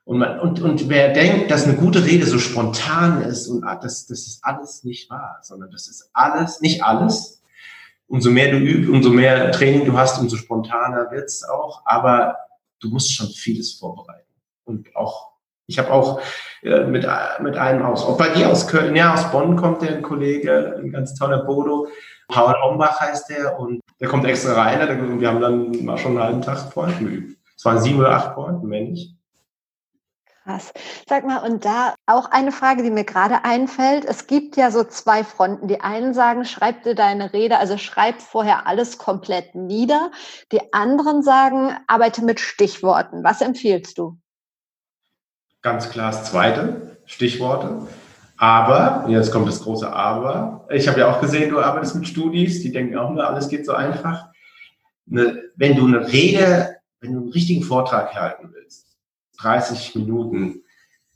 [0.05, 3.75] Und, man, und, und wer denkt, dass eine gute Rede so spontan ist und ah,
[3.75, 7.41] das, das ist alles nicht wahr, sondern das ist alles, nicht alles,
[8.07, 11.81] umso mehr du übst, umso mehr Training du hast, umso spontaner wird's auch.
[11.85, 12.37] Aber
[12.79, 14.29] du musst schon vieles vorbereiten.
[14.63, 15.31] Und auch,
[15.65, 16.21] ich habe auch
[16.61, 17.07] äh, mit,
[17.41, 20.79] mit einem aus, auch bei dir aus Köln, ja, aus Bonn kommt der ein Kollege,
[20.79, 21.87] ein ganz toller Bodo.
[22.29, 25.01] Paul Ombach heißt der und der kommt extra rein.
[25.01, 27.37] Und wir haben dann mal schon einen halben Tag Pointen geübt.
[27.57, 29.15] Es waren sieben oder acht Pointen, wenn nicht.
[30.43, 30.71] Krass.
[31.07, 34.05] Sag mal, und da auch eine Frage, die mir gerade einfällt.
[34.05, 35.67] Es gibt ja so zwei Fronten.
[35.67, 40.11] Die einen sagen, schreib dir deine Rede, also schreib vorher alles komplett nieder.
[40.51, 43.23] Die anderen sagen, arbeite mit Stichworten.
[43.23, 44.17] Was empfiehlst du?
[45.61, 47.87] Ganz klar das Zweite, Stichworte.
[48.41, 50.65] Aber, jetzt kommt das große Aber.
[50.69, 53.65] Ich habe ja auch gesehen, du arbeitest mit Studis, die denken auch nur, alles geht
[53.65, 54.27] so einfach.
[55.05, 58.95] wenn du eine Rede, wenn du einen richtigen Vortrag halten willst,
[59.39, 60.63] 30 Minuten.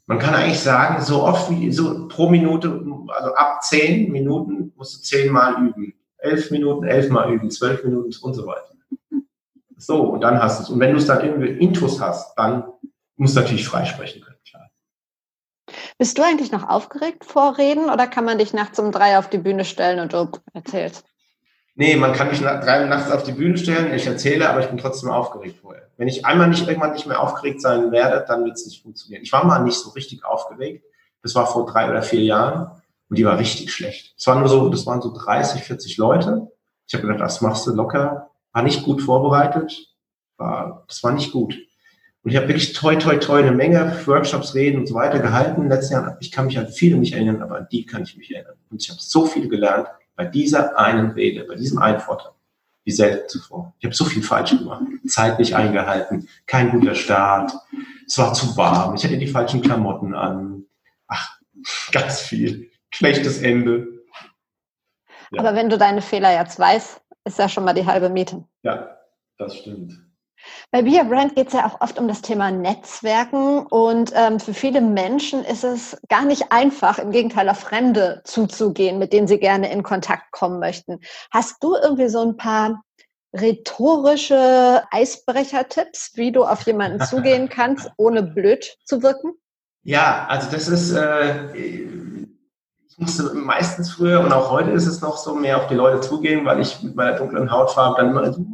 [0.06, 4.98] Man kann eigentlich sagen, so oft wie so pro Minute, also ab 10 Minuten musst
[4.98, 5.94] du 10 Mal üben.
[6.18, 8.74] 11 Minuten, 11 Mal üben, 12 Minuten und so weiter.
[9.78, 10.70] So, und dann hast du es.
[10.70, 12.66] Und wenn du es dann irgendwie Intus hast, dann
[13.16, 14.38] musst du natürlich freisprechen können.
[16.04, 19.30] Bist du eigentlich noch aufgeregt vor Reden oder kann man dich nachts um drei auf
[19.30, 21.06] die Bühne stellen und du erzählst?
[21.76, 24.66] Nee, man kann mich drei Uhr nachts auf die Bühne stellen, ich erzähle, aber ich
[24.66, 25.88] bin trotzdem aufgeregt vorher.
[25.96, 29.24] Wenn ich einmal nicht irgendwann nicht mehr aufgeregt sein werde, dann wird es nicht funktionieren.
[29.24, 30.84] Ich war mal nicht so richtig aufgeregt.
[31.22, 34.14] Das war vor drei oder vier Jahren und die war richtig schlecht.
[34.18, 36.52] Es waren nur so, das waren so 30, 40 Leute.
[36.86, 38.30] Ich habe gedacht, das machst du locker.
[38.52, 39.88] War nicht gut vorbereitet.
[40.36, 41.56] War, das war nicht gut.
[42.24, 45.62] Und ich habe wirklich toi, toi, toi eine Menge Workshops, Reden und so weiter gehalten
[45.62, 46.16] in den letzten Jahren.
[46.22, 48.56] Ich kann mich an viele nicht erinnern, aber an die kann ich mich erinnern.
[48.70, 52.34] Und ich habe so viel gelernt bei dieser einen Rede, bei diesem einen Vortrag,
[52.86, 53.74] wie selten zuvor.
[53.80, 54.84] Ich habe so viel falsch gemacht.
[55.06, 57.52] Zeit nicht eingehalten, kein guter Start,
[58.08, 60.66] es war zu warm, ich hatte die falschen Klamotten an.
[61.08, 61.40] Ach,
[61.92, 62.70] ganz viel.
[62.92, 63.88] Schlechtes Ende.
[65.32, 65.40] Ja.
[65.40, 68.44] Aber wenn du deine Fehler jetzt weißt, ist ja schon mal die halbe Miete.
[68.62, 68.98] Ja,
[69.38, 70.00] das stimmt.
[70.72, 74.54] Bei Be Brand geht es ja auch oft um das Thema Netzwerken und ähm, für
[74.54, 79.40] viele Menschen ist es gar nicht einfach, im Gegenteil auf Fremde zuzugehen, mit denen sie
[79.40, 81.00] gerne in Kontakt kommen möchten.
[81.32, 82.84] Hast du irgendwie so ein paar
[83.34, 89.34] rhetorische Eisbrecher-Tipps, wie du auf jemanden zugehen kannst, ohne blöd zu wirken?
[89.84, 95.18] Ja, also das ist, äh, ich musste meistens früher und auch heute ist es noch
[95.18, 98.46] so, mehr auf die Leute zugehen, weil ich mit meiner dunklen Hautfarbe dann immer so,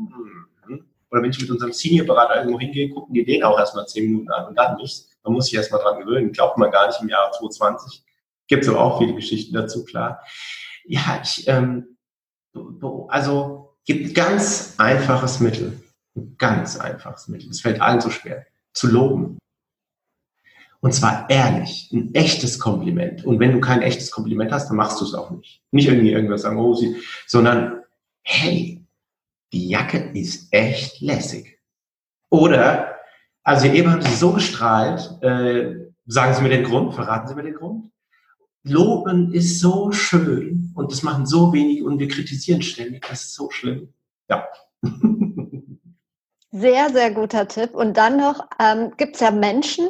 [1.12, 4.32] oder wenn ich mit unserem Senior-Berater irgendwo hingehe, gucken die den auch erstmal zehn Minuten
[4.32, 5.06] an und dann nicht.
[5.24, 6.32] Man muss sich erstmal dran gewöhnen.
[6.32, 8.04] Glaubt man gar nicht im Jahr 2020.
[8.48, 10.24] Gibt es auch viele Geschichten dazu, klar.
[10.86, 11.98] Ja, ich, ähm,
[13.10, 15.82] also gibt ganz einfaches Mittel.
[16.38, 17.50] Ganz einfaches Mittel.
[17.50, 18.45] Es fällt allen so schwer.
[18.74, 19.38] Zu loben.
[20.82, 23.26] Und zwar ehrlich, ein echtes Kompliment.
[23.26, 25.62] Und wenn du kein echtes Kompliment hast, dann machst du es auch nicht.
[25.72, 26.95] Nicht irgendwie irgendwas sagen, oh, sie,
[27.28, 27.84] sondern,
[28.24, 28.79] hey,
[29.51, 31.59] die Jacke ist echt lässig.
[32.29, 32.95] Oder,
[33.43, 37.43] also eben haben Sie so gestrahlt, äh, sagen Sie mir den Grund, verraten Sie mir
[37.43, 37.91] den Grund.
[38.63, 43.35] Loben ist so schön und das machen so wenig und wir kritisieren ständig, das ist
[43.35, 43.93] so schlimm.
[44.29, 44.47] Ja.
[46.51, 47.75] Sehr, sehr guter Tipp.
[47.75, 49.89] Und dann noch ähm, gibt es ja Menschen,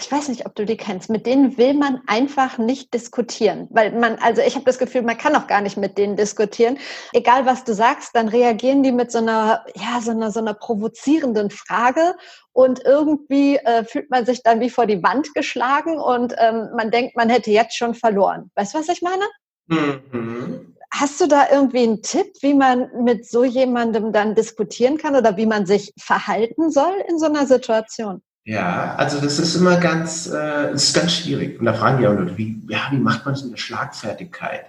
[0.00, 3.68] ich weiß nicht, ob du die kennst, mit denen will man einfach nicht diskutieren.
[3.70, 6.78] Weil man, also ich habe das Gefühl, man kann auch gar nicht mit denen diskutieren.
[7.12, 10.54] Egal was du sagst, dann reagieren die mit so einer, ja, so einer, so einer
[10.54, 12.14] provozierenden Frage
[12.52, 16.90] und irgendwie äh, fühlt man sich dann wie vor die Wand geschlagen und ähm, man
[16.90, 18.50] denkt, man hätte jetzt schon verloren.
[18.54, 19.24] Weißt du, was ich meine?
[19.66, 20.74] Mhm.
[20.90, 25.36] Hast du da irgendwie einen Tipp, wie man mit so jemandem dann diskutieren kann oder
[25.36, 28.22] wie man sich verhalten soll in so einer Situation?
[28.46, 31.58] Ja, also das ist immer ganz, äh, das ist ganz schwierig.
[31.58, 34.66] Und da fragen die auch Leute, wie, ja, wie macht man so eine Schlagfertigkeit?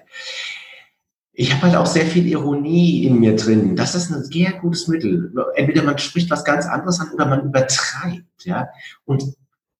[1.31, 3.75] Ich habe halt auch sehr viel Ironie in mir drin.
[3.75, 5.31] Das ist ein sehr gutes Mittel.
[5.53, 8.67] Entweder man spricht was ganz anderes an oder man übertreibt, ja.
[9.05, 9.35] Und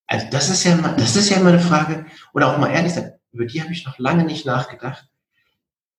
[0.06, 2.06] also das ist ja, mal, das ist ja immer eine Frage.
[2.36, 5.08] Oder auch mal ehrlich sein, über die habe ich noch lange nicht nachgedacht.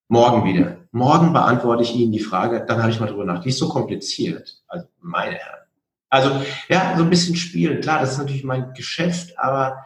[0.07, 0.77] Morgen wieder.
[0.93, 3.43] Morgen beantworte ich Ihnen die Frage, dann habe ich mal drüber nach.
[3.43, 4.63] Die ist so kompliziert.
[4.69, 5.68] Also meine Herren.
[6.11, 7.81] Also ja, so ein bisschen spielen.
[7.81, 9.85] Klar, das ist natürlich mein Geschäft, aber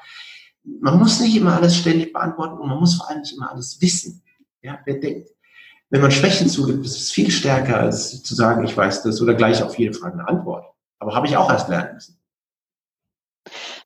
[0.64, 3.80] man muss nicht immer alles ständig beantworten und man muss vor allem nicht immer alles
[3.80, 4.22] wissen.
[4.62, 5.28] Ja, wer denkt,
[5.90, 9.34] wenn man Schwächen zugibt, ist es viel stärker, als zu sagen, ich weiß das oder
[9.34, 10.72] gleich auf jede Frage eine Antwort.
[10.98, 12.18] Aber habe ich auch erst lernen müssen.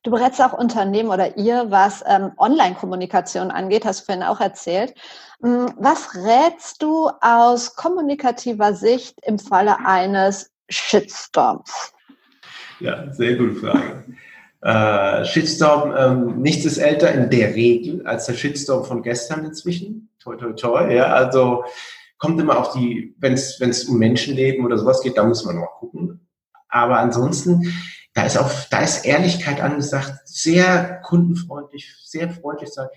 [0.02, 4.94] Du berätst auch Unternehmen oder ihr, was ähm, Online-Kommunikation angeht, hast du vorhin auch erzählt.
[5.42, 11.95] Hm, was rätst du aus kommunikativer Sicht im Falle eines Shitstorms?
[12.80, 14.04] Ja, sehr gute Frage.
[14.60, 20.10] Äh, Shitstorm, ähm, nichts ist älter in der Regel als der Shitstorm von gestern inzwischen.
[20.18, 20.92] Toi, toi, toi.
[20.92, 21.64] Ja, also
[22.18, 25.78] kommt immer auf die, wenn es um Menschenleben oder sowas geht, da muss man noch
[25.78, 26.26] gucken.
[26.68, 27.72] Aber ansonsten,
[28.14, 32.88] da ist auch, da ist Ehrlichkeit angesagt, sehr kundenfreundlich, sehr freundlich sein.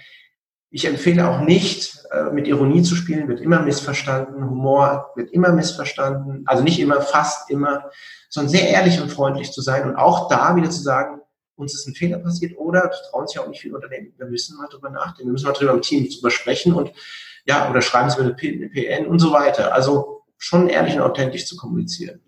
[0.71, 4.47] Ich empfehle auch nicht, äh, mit Ironie zu spielen, wird immer missverstanden.
[4.47, 6.43] Humor wird immer missverstanden.
[6.45, 7.89] Also nicht immer, fast immer
[8.29, 11.19] sondern sehr ehrlich und freundlich zu sein und auch da wieder zu sagen,
[11.55, 14.13] uns ist ein Fehler passiert oder trauen sich auch nicht viele Unternehmen.
[14.17, 16.91] Wir müssen mal drüber nachdenken, wir müssen mal drüber im Team drüber sprechen und
[17.45, 19.73] ja, oder schreiben Sie mir eine PN und so weiter.
[19.73, 22.21] Also schon ehrlich und authentisch zu kommunizieren.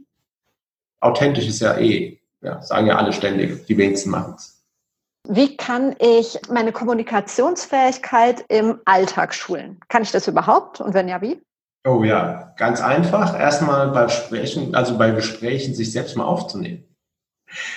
[1.00, 4.61] Authentisch ist ja eh, ja, sagen ja alle ständig, die wenigsten machen es.
[5.28, 9.80] Wie kann ich meine Kommunikationsfähigkeit im Alltag schulen?
[9.88, 10.82] Kann ich das überhaupt?
[10.82, 11.42] Und wenn ja, wie?
[11.86, 13.40] Oh ja, ganz einfach.
[13.40, 16.86] Erstmal bei Sprechen, also bei Gesprächen sich selbst mal aufzunehmen.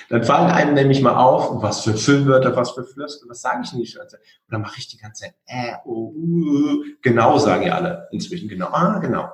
[0.09, 3.73] Dann fallen einem nämlich mal auf, was für Füllwörter, was für Floskeln, was sage ich
[3.73, 3.99] nicht.
[3.99, 4.07] Und
[4.49, 8.69] dann mache ich die ganze Zeit, äh, oh, uh, genau sagen ja alle inzwischen, genau,
[8.69, 9.31] ah, genau.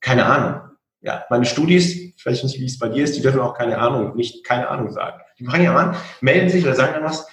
[0.00, 0.60] Keine Ahnung.
[1.00, 3.78] Ja, meine Studis, ich weiß nicht, wie es bei dir ist, die dürfen auch keine
[3.78, 5.20] Ahnung, nicht keine Ahnung sagen.
[5.38, 7.26] Die fangen ja an, melden sich oder sagen dann was,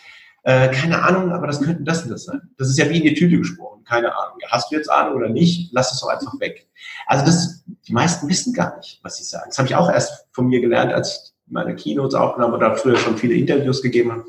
[0.44, 2.42] äh, keine Ahnung, aber das könnte das und das sein.
[2.58, 4.38] Das ist ja wie in die Tüte gesprochen, keine Ahnung.
[4.48, 5.72] Hast du jetzt Ahnung oder nicht?
[5.72, 6.68] Lass es doch einfach weg.
[7.06, 9.46] Also das, die meisten wissen gar nicht, was sie sagen.
[9.48, 12.98] Das habe ich auch erst von mir gelernt, als ich meine Keynotes aufgenommen oder früher
[12.98, 14.26] schon viele Interviews gegeben habe.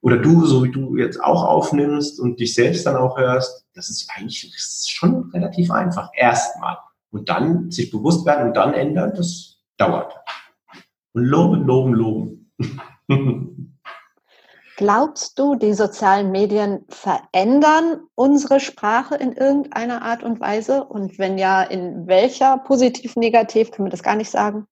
[0.00, 3.66] Oder du, so wie du jetzt auch aufnimmst und dich selbst dann auch hörst.
[3.74, 6.10] Das ist eigentlich das ist schon relativ einfach.
[6.14, 6.76] Erstmal.
[7.10, 10.14] Und dann sich bewusst werden und dann ändern, das dauert.
[11.14, 12.52] Und loben, loben, loben.
[14.76, 20.84] Glaubst du, die sozialen Medien verändern unsere Sprache in irgendeiner Art und Weise?
[20.84, 22.58] Und wenn ja, in welcher?
[22.58, 23.72] Positiv, negativ?
[23.72, 24.66] Können wir das gar nicht sagen?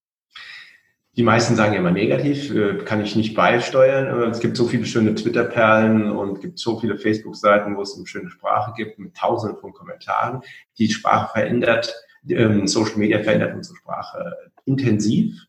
[1.16, 4.30] Die meisten sagen ja immer negativ, äh, kann ich nicht beisteuern.
[4.30, 8.28] Es gibt so viele schöne Twitter-Perlen und gibt so viele Facebook-Seiten, wo es eine schöne
[8.28, 10.42] Sprache gibt mit tausenden von Kommentaren.
[10.78, 11.94] Die Sprache verändert,
[12.28, 15.46] ähm, Social Media verändert unsere Sprache intensiv.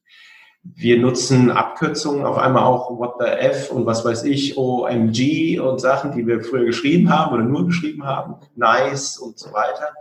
[0.76, 5.80] Wir nutzen Abkürzungen auf einmal auch What the F und was weiß ich, OMG und
[5.80, 9.93] Sachen, die wir früher geschrieben haben oder nur geschrieben haben, nice und so weiter,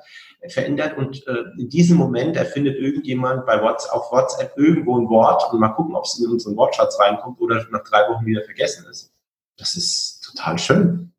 [0.48, 0.96] verändert.
[0.96, 5.60] Und äh, in diesem Moment erfindet irgendjemand bei WhatsApp, auf WhatsApp irgendwo ein Wort und
[5.60, 9.12] mal gucken, ob es in unseren Wortschatz reinkommt oder nach drei Wochen wieder vergessen ist.
[9.56, 11.12] Das ist total schön.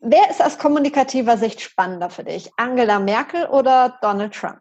[0.00, 2.50] Wer ist aus kommunikativer Sicht spannender für dich?
[2.56, 4.60] Angela Merkel oder Donald Trump?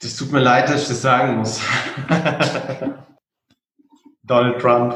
[0.00, 1.60] Das tut mir leid, dass ich das sagen muss.
[4.22, 4.94] Donald Trump,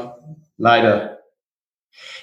[0.57, 1.19] leider.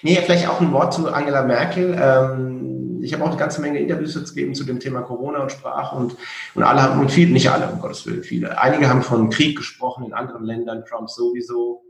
[0.03, 1.95] Nee, vielleicht auch ein Wort zu Angela Merkel.
[2.01, 5.53] Ähm, ich habe auch eine ganze Menge Interviews jetzt gegeben zu dem Thema Corona und
[5.53, 6.16] Sprache und,
[6.55, 8.59] und alle haben, und viele, nicht alle, um Gottes Willen, viele.
[8.59, 11.83] Einige haben von Krieg gesprochen in anderen Ländern, Trump sowieso,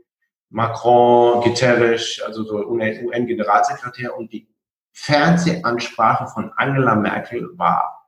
[0.49, 4.49] Macron, Guterres, also so UN-Generalsekretär und die
[4.91, 8.00] Fernsehansprache von Angela Merkel war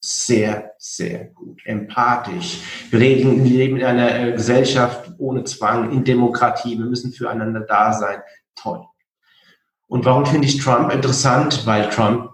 [0.00, 2.58] sehr, sehr gut, empathisch.
[2.90, 6.78] Wir reden, wir leben in einer äh, Gesellschaft ohne Zwang, in Demokratie.
[6.78, 8.22] Wir müssen füreinander da sein.
[8.56, 8.84] Toll.
[9.88, 11.66] Und warum finde ich Trump interessant?
[11.66, 12.30] Weil Trump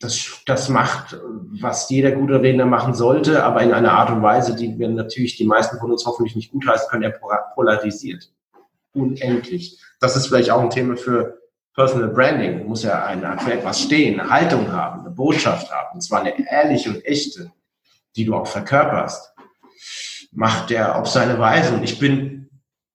[0.00, 1.18] das, das macht,
[1.60, 5.36] was jeder gute Redner machen sollte, aber in einer Art und Weise, die wir natürlich
[5.36, 7.18] die meisten von uns hoffentlich nicht gut heißen können, er
[7.54, 8.32] polarisiert.
[8.92, 9.82] Unendlich.
[10.00, 11.37] Das ist vielleicht auch ein Thema für
[11.78, 16.00] Personal Branding muss ja eine, für etwas stehen, eine Haltung haben, eine Botschaft haben, und
[16.00, 17.52] zwar eine ehrliche und echte,
[18.16, 19.32] die du auch verkörperst.
[20.32, 21.72] Macht er auf seine Weise.
[21.74, 22.50] Und ich bin,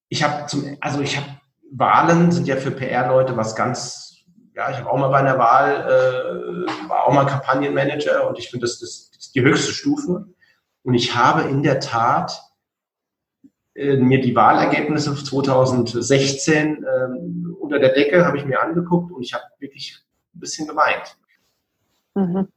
[0.09, 1.27] ich habe zum, also ich habe
[1.71, 6.67] Wahlen sind ja für PR-Leute was ganz, ja, ich habe auch mal bei einer Wahl,
[6.67, 10.25] äh, war auch mal Kampagnenmanager und ich finde, das, das, das ist die höchste Stufe.
[10.83, 12.37] Und ich habe in der Tat
[13.75, 17.42] äh, mir die Wahlergebnisse 2016 ähm,
[17.73, 19.97] unter der Decke habe ich mir angeguckt und ich habe wirklich
[20.35, 21.17] ein bisschen geweint.
[22.13, 22.47] Mhm.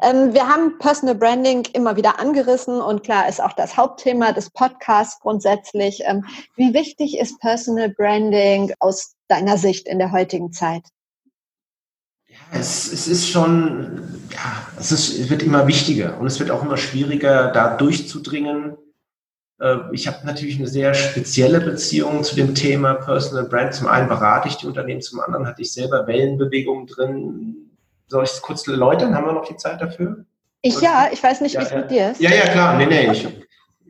[0.00, 4.50] Ähm, wir haben Personal Branding immer wieder angerissen und klar ist auch das Hauptthema des
[4.50, 6.02] Podcasts grundsätzlich.
[6.04, 6.24] Ähm,
[6.56, 10.82] wie wichtig ist Personal Branding aus deiner Sicht in der heutigen Zeit?
[12.28, 16.50] Ja, es, es ist schon, ja, es, ist, es wird immer wichtiger und es wird
[16.50, 18.76] auch immer schwieriger, da durchzudringen
[19.92, 23.72] ich habe natürlich eine sehr spezielle Beziehung zu dem Thema Personal Brand.
[23.72, 27.70] Zum einen berate ich die Unternehmen, zum anderen hatte ich selber Wellenbewegungen drin.
[28.08, 29.14] Soll ich es kurz erläutern?
[29.14, 30.24] Haben wir noch die Zeit dafür?
[30.60, 31.78] Ich ja, ich weiß nicht, ja, wie es ja.
[31.78, 32.20] mit dir ist.
[32.20, 32.76] Ja, ja, klar.
[32.76, 33.28] Nee, nee, ich,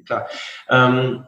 [0.04, 0.28] klar.
[0.68, 1.26] Ähm,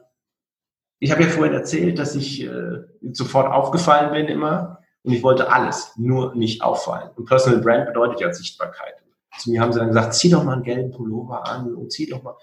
[0.99, 2.83] ich habe ja vorhin erzählt, dass ich äh,
[3.13, 7.11] sofort aufgefallen bin immer und ich wollte alles, nur nicht auffallen.
[7.17, 8.95] Und Personal Brand bedeutet ja Sichtbarkeit.
[9.39, 12.07] Zu mir haben sie dann gesagt, zieh doch mal einen gelben Pullover an und zieh
[12.07, 12.37] doch mal.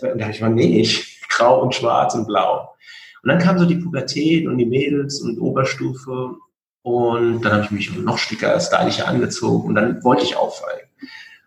[0.00, 2.74] Da habe ich mal, nee, ich, grau und schwarz und blau.
[3.22, 6.36] Und dann kam so die Pubertät und die Mädels und Oberstufe
[6.82, 10.80] und dann habe ich mich noch sticker, stylischer angezogen und dann wollte ich auffallen.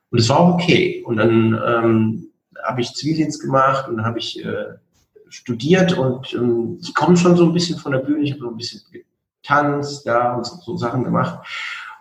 [0.09, 1.03] Und es war auch okay.
[1.05, 2.27] Und dann ähm,
[2.63, 4.75] habe ich Zivildienst gemacht und habe ich äh,
[5.29, 8.49] studiert und ähm, ich komme schon so ein bisschen von der Bühne, ich habe so
[8.49, 8.81] ein bisschen
[9.41, 11.39] getanzt, ja, und so, so Sachen gemacht.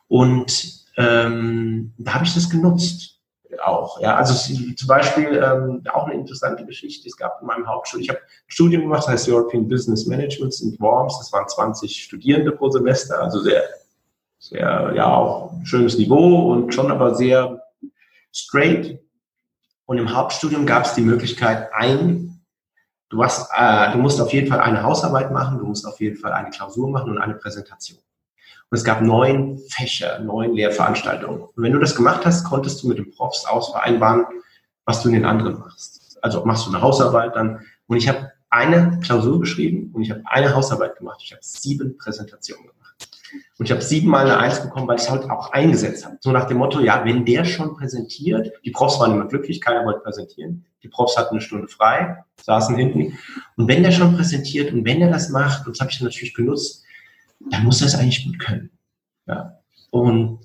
[0.06, 3.13] Und ähm, da habe ich das genutzt
[3.60, 4.00] auch.
[4.00, 7.08] Ja, also zum Beispiel ähm, auch eine interessante Geschichte.
[7.08, 10.54] Es gab in meinem Hauptstudium, ich habe ein Studium gemacht, das heißt European Business Management
[10.60, 11.18] in Worms.
[11.18, 13.62] Das waren 20 Studierende pro Semester, also sehr,
[14.38, 17.62] sehr, ja, auch schönes Niveau und schon aber sehr
[18.32, 18.98] straight.
[19.86, 22.40] Und im Hauptstudium gab es die Möglichkeit, ein,
[23.10, 26.16] du, hast, äh, du musst auf jeden Fall eine Hausarbeit machen, du musst auf jeden
[26.16, 27.98] Fall eine Klausur machen und eine Präsentation.
[28.74, 31.42] Und es gab neun Fächer, neun Lehrveranstaltungen.
[31.42, 34.26] Und wenn du das gemacht hast, konntest du mit dem Profs ausvereinbaren,
[34.84, 36.18] was du in den anderen machst.
[36.22, 37.60] Also machst du eine Hausarbeit dann.
[37.86, 41.20] Und ich habe eine Klausur geschrieben und ich habe eine Hausarbeit gemacht.
[41.22, 43.08] Ich habe sieben Präsentationen gemacht.
[43.58, 46.16] Und ich habe siebenmal eine Eins bekommen, weil ich es halt auch eingesetzt habe.
[46.18, 49.84] So nach dem Motto, ja, wenn der schon präsentiert, die Profs waren immer glücklich, keiner
[49.84, 50.64] wollte präsentieren.
[50.82, 53.16] Die Profs hatten eine Stunde frei, saßen hinten.
[53.56, 56.34] Und wenn der schon präsentiert und wenn er das macht, und das habe ich natürlich
[56.34, 56.83] genutzt,
[57.50, 58.70] dann muss er es eigentlich gut können.
[59.26, 59.58] Ja.
[59.90, 60.40] Und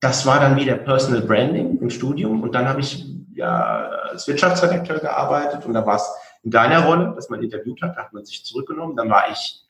[0.00, 2.42] das war dann wieder Personal Branding im Studium.
[2.42, 3.04] Und dann habe ich
[3.34, 6.08] ja als Wirtschaftsredakteur gearbeitet und da war es
[6.42, 8.96] in deiner Rolle, dass man interviewt hat, da hat man sich zurückgenommen.
[8.96, 9.64] Dann war ich,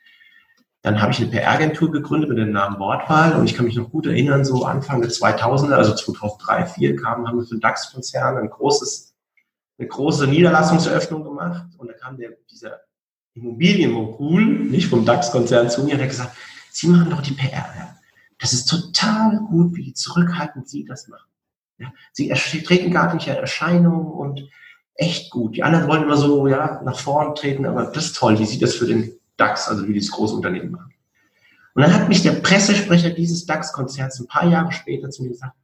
[0.83, 3.91] dann habe ich eine PR-Agentur gegründet mit dem Namen Wortwahl und ich kann mich noch
[3.91, 8.37] gut erinnern, so Anfang der 2000er, also 2003, 2004 kamen, haben wir für den DAX-Konzern
[8.37, 9.15] ein großes,
[9.79, 12.81] eine große Niederlassungseröffnung gemacht und da kam der, dieser
[13.35, 16.37] Immobilienmogul, nicht vom DAX-Konzern zu mir, der hat gesagt,
[16.79, 17.66] Sie machen doch die PR.
[17.76, 17.97] Ja.
[18.39, 21.29] Das ist total gut, wie zurückhaltend Sie das machen.
[21.79, 21.93] Ja.
[22.12, 22.29] Sie
[22.62, 24.49] treten gar nicht in Erscheinung und
[24.95, 25.57] echt gut.
[25.57, 28.61] Die anderen wollen immer so ja, nach vorn treten, aber das ist toll, wie Sie
[28.61, 30.95] das für den DAX, also wie dieses große Unternehmen machen.
[31.74, 35.57] Und dann hat mich der Pressesprecher dieses DAX-Konzerns ein paar Jahre später zu mir gesagt,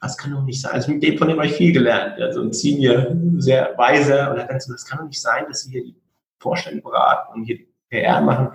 [0.00, 0.72] das kann doch nicht sein.
[0.72, 2.18] Also mit dem von dem habe ich viel gelernt.
[2.18, 4.30] Ja, so ein Senior, sehr weiser.
[4.30, 5.96] Und er hat so, das kann doch nicht sein, dass sie hier die
[6.38, 7.58] Vorstände beraten und hier
[7.90, 8.52] PR machen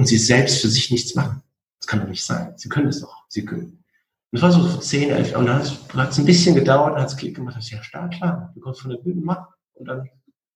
[0.00, 1.42] und sie selbst für sich nichts machen.
[1.78, 2.54] Das kann doch nicht sein.
[2.56, 3.24] Sie können es doch.
[3.28, 3.84] Sie können.
[4.32, 5.40] Und das war so vor 10, 11 Jahren.
[5.40, 7.56] Und dann hat es ein bisschen gedauert, hat es Klick gemacht.
[7.60, 8.50] Ich ja, stark, klar.
[8.54, 9.48] Du kommst von der Bühne, mach.
[9.74, 10.08] Und dann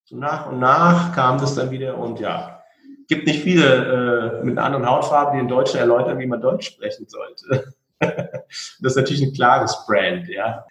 [0.04, 2.62] so nach und nach kam das dann wieder und ja,
[3.06, 6.68] gibt nicht viele äh, mit einer anderen Hautfarbe, die in Deutsch erläutern, wie man Deutsch
[6.68, 7.74] sprechen sollte.
[8.00, 8.46] das
[8.80, 10.64] ist natürlich ein klares Brand, ja.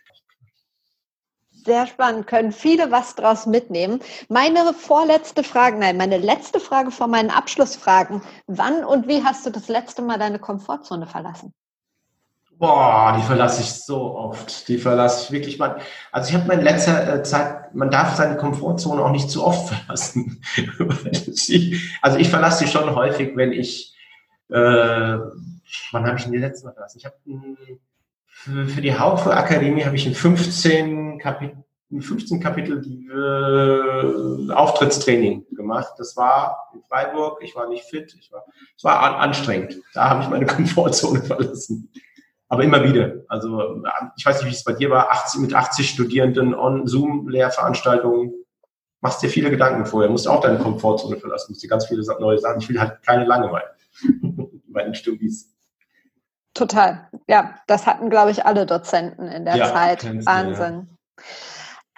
[1.66, 4.02] Sehr spannend, können viele was draus mitnehmen.
[4.28, 8.22] Meine vorletzte Frage, nein, meine letzte Frage vor meinen Abschlussfragen.
[8.48, 11.54] Wann und wie hast du das letzte Mal deine Komfortzone verlassen?
[12.58, 14.68] Boah, die verlasse ich so oft.
[14.68, 15.80] Die verlasse ich wirklich mal.
[16.12, 19.70] Also ich habe in letzter äh, Zeit, man darf seine Komfortzone auch nicht zu oft
[19.74, 20.42] verlassen.
[22.02, 23.96] also ich verlasse sie schon häufig, wenn ich,
[24.50, 27.00] äh, wann habe ich denn die letzte Mal verlassen?
[27.00, 27.16] Ich habe
[28.34, 32.82] für, die Hauptakademie habe ich in 15 Kapitel, in 15 Kapitel
[33.12, 35.94] äh, Auftrittstraining gemacht.
[35.98, 39.80] Das war in Freiburg, ich war nicht fit, ich war, es war an, anstrengend.
[39.94, 41.90] Da habe ich meine Komfortzone verlassen
[42.54, 43.16] aber immer wieder.
[43.30, 43.82] Also
[44.16, 48.32] ich weiß nicht, wie es bei dir war, 80, mit 80 Studierenden on Zoom-Lehrveranstaltungen,
[49.02, 52.38] machst dir viele Gedanken vorher, musst auch deine Komfortzone verlassen, musst dir ganz viele neue
[52.38, 52.62] Sachen.
[52.62, 53.72] Ich will halt keine Langeweile
[54.68, 55.53] bei den Studis.
[56.54, 57.08] Total.
[57.28, 60.06] Ja, das hatten, glaube ich, alle Dozenten in der ja, Zeit.
[60.26, 60.88] Wahnsinn.
[61.18, 61.24] Ja.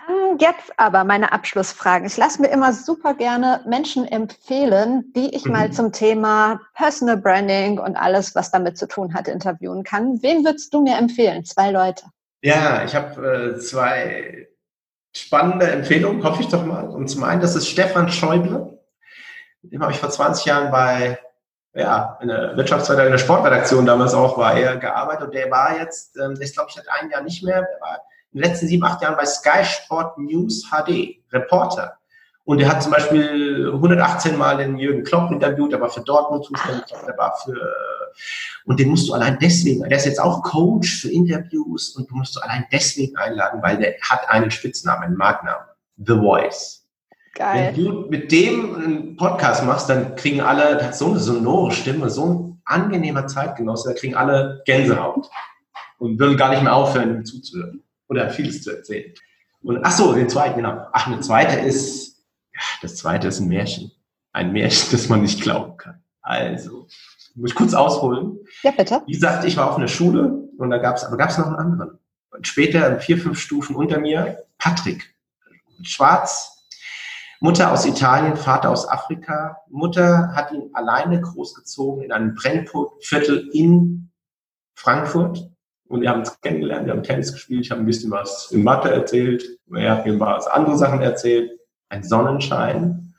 [0.07, 2.07] Äh, jetzt aber meine Abschlussfragen.
[2.07, 5.51] Ich lasse mir immer super gerne Menschen empfehlen, die ich mhm.
[5.51, 10.21] mal zum Thema Personal Branding und alles, was damit zu tun hat, interviewen kann.
[10.21, 11.43] Wen würdest du mir empfehlen?
[11.43, 12.05] Zwei Leute.
[12.41, 14.47] Ja, ich habe äh, zwei
[15.15, 16.87] spannende Empfehlungen, hoffe ich doch mal.
[16.87, 18.79] Und zum einen, das ist Stefan Schäuble.
[19.63, 21.17] Dem habe ich vor 20 Jahren bei
[21.75, 26.17] ja, in der in der Sportredaktion damals auch war er gearbeitet und der war jetzt,
[26.17, 28.01] ähm, der ist glaube ich seit einem Jahr nicht mehr, der war
[28.31, 31.97] in den letzten sieben, acht Jahren bei Sky Sport News HD, Reporter.
[32.45, 36.85] Und er hat zum Beispiel 118 Mal den Jürgen Klopp interviewt, war für Dortmund zuständig,
[37.07, 37.59] der war für,
[38.65, 42.15] und den musst du allein deswegen, der ist jetzt auch Coach für Interviews und du
[42.15, 45.65] musst du allein deswegen einladen, weil der hat einen Spitznamen, einen Markennamen.
[45.97, 46.84] The Voice.
[47.35, 47.73] Geil.
[47.75, 51.73] Wenn du mit dem einen Podcast machst, dann kriegen alle, der hat so eine sonore
[51.73, 55.29] Stimme, so ein angenehmer Zeitgenosse, da kriegen alle Gänsehaut
[55.99, 59.13] und würden gar nicht mehr aufhören, ihm zuzuhören oder vieles zu erzählen.
[59.61, 60.87] Und ach so, den zweiten, genau.
[60.93, 62.23] Ach, eine zweite ist,
[62.53, 63.91] ja, das zweite ist ein Märchen.
[64.31, 66.01] Ein Märchen, das man nicht glauben kann.
[66.21, 66.87] Also,
[67.35, 68.39] muss ich kurz ausholen.
[68.63, 69.01] Ja, bitte.
[69.05, 71.47] Wie gesagt, ich war auf einer Schule und da gab es, aber gab es noch
[71.47, 71.99] einen anderen.
[72.31, 75.13] Und später, vier, fünf Stufen unter mir, Patrick.
[75.81, 76.54] Schwarz,
[77.45, 79.57] Mutter aus Italien, Vater aus Afrika.
[79.69, 84.09] Mutter hat ihn alleine großgezogen in einem Brennviertel in
[84.73, 85.51] Frankfurt.
[85.87, 88.63] Und wir haben uns kennengelernt, wir haben Tennis gespielt, ich habe ein bisschen was in
[88.63, 91.51] Mathe erzählt, er hat mir paar andere Sachen erzählt,
[91.89, 93.13] ein Sonnenschein.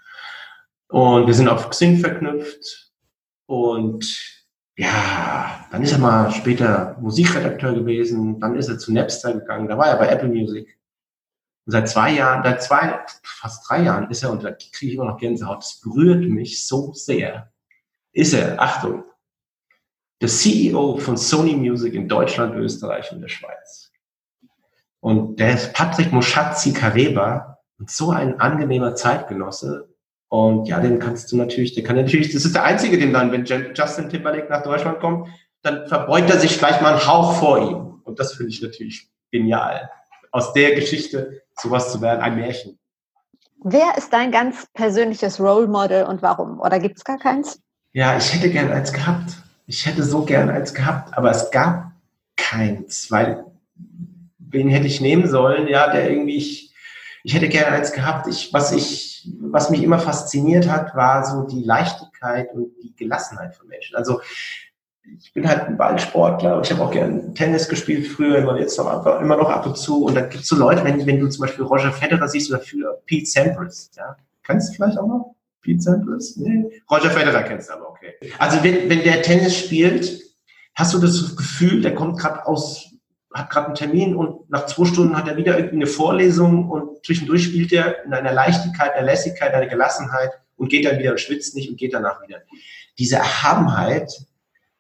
[0.89, 2.91] Und wir sind auf Xing verknüpft.
[3.47, 4.05] Und
[4.77, 9.79] ja, dann ist er mal später Musikredakteur gewesen, dann ist er zu Napster gegangen, da
[9.79, 10.77] war er bei Apple Music.
[11.67, 14.95] Und seit zwei Jahren, seit zwei, fast drei Jahren ist er, und da kriege ich
[14.95, 17.53] immer noch Gänsehaut, das berührt mich so sehr,
[18.13, 19.03] ist er, Achtung,
[20.21, 23.91] der CEO von Sony Music in Deutschland, Österreich und der Schweiz.
[25.01, 29.89] Und der ist Patrick Moschazzi Kareba und so ein angenehmer Zeitgenosse.
[30.29, 33.31] Und ja, den kannst du natürlich, der kann natürlich, das ist der einzige, den dann,
[33.33, 35.29] wenn Justin Timberlake nach Deutschland kommt,
[35.63, 38.01] dann verbeugt er sich gleich mal einen Hauch vor ihm.
[38.05, 39.91] Und das finde ich natürlich genial.
[40.33, 42.79] Aus der Geschichte sowas zu werden, ein Märchen.
[43.65, 46.61] Wer ist dein ganz persönliches Role Model und warum?
[46.61, 47.61] Oder gibt es gar keins?
[47.93, 49.33] Ja, ich hätte gern eins gehabt
[49.67, 51.93] ich hätte so gern eins gehabt, aber es gab
[52.37, 53.45] keins, weil
[54.39, 55.67] wen hätte ich nehmen sollen?
[55.67, 56.73] Ja, der irgendwie, ich,
[57.25, 58.29] ich hätte gerne eins gehabt.
[58.29, 63.57] Ich, was ich, was mich immer fasziniert hat, war so die Leichtigkeit und die Gelassenheit
[63.57, 63.97] von Menschen.
[63.97, 64.21] Also
[65.19, 68.79] ich bin halt ein Ballsportler und ich habe auch gern Tennis gespielt früher immer jetzt
[68.79, 70.05] einfach, immer noch ab und zu.
[70.05, 72.61] Und da gibt es so Leute, wenn, wenn du zum Beispiel Roger Federer siehst oder
[72.61, 75.35] für Pete Sampras, ja, kannst du vielleicht auch noch?
[75.63, 76.37] Pete Sampras?
[76.37, 76.83] Nee.
[76.91, 78.15] Roger Federer kennst du aber, okay.
[78.39, 80.23] Also wenn, wenn der Tennis spielt,
[80.75, 82.93] hast du das Gefühl, der kommt gerade aus,
[83.33, 87.05] hat gerade einen Termin und nach zwei Stunden hat er wieder irgendwie eine Vorlesung und
[87.05, 91.21] zwischendurch spielt er in einer Leichtigkeit, einer Lässigkeit, einer Gelassenheit und geht dann wieder und
[91.21, 92.39] schwitzt nicht und geht danach wieder.
[92.99, 94.11] Diese Erhabenheit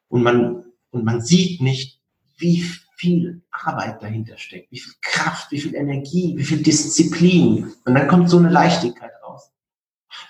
[0.09, 2.01] und man, und man sieht nicht,
[2.37, 2.63] wie
[2.97, 7.73] viel Arbeit dahinter steckt, wie viel Kraft, wie viel Energie, wie viel Disziplin.
[7.85, 9.53] Und dann kommt so eine Leichtigkeit raus.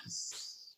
[0.03, 0.77] Das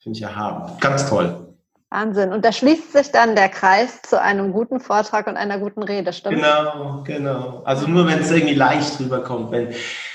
[0.00, 0.78] Finde ich erhaben.
[0.80, 1.54] Ganz toll.
[1.90, 2.32] Wahnsinn.
[2.32, 6.12] Und da schließt sich dann der Kreis zu einem guten Vortrag und einer guten Rede,
[6.12, 6.36] stimmt?
[6.36, 7.62] Genau, genau.
[7.64, 9.74] Also nur wenn es irgendwie leicht rüberkommt, wenn,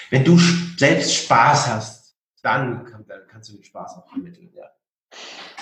[0.09, 0.38] wenn du
[0.78, 4.65] selbst Spaß hast, dann, dann kannst du den Spaß auch vermitteln, ja.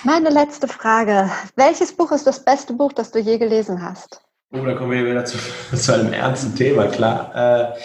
[0.04, 1.32] Meine letzte Frage.
[1.56, 4.22] Welches Buch ist das beste Buch, das du je gelesen hast?
[4.52, 5.38] Oh, da kommen wir wieder zu,
[5.76, 7.34] zu einem ernsten Thema, klar.
[7.36, 7.80] Äh,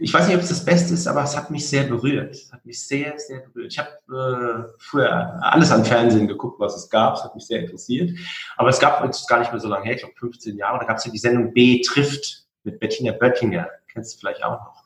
[0.00, 2.34] ich weiß nicht, ob es das Beste ist, aber es hat mich sehr berührt.
[2.34, 3.72] Es hat mich sehr, sehr berührt.
[3.72, 7.14] Ich habe äh, früher alles an Fernsehen geguckt, was es gab.
[7.14, 8.10] Es hat mich sehr interessiert.
[8.56, 10.80] Aber es gab jetzt gar nicht mehr so lange her, ich glaube 15 Jahre.
[10.80, 13.68] Da gab es ja die Sendung B trifft mit Bettina Böttinger.
[13.92, 14.82] Kennst du vielleicht auch noch.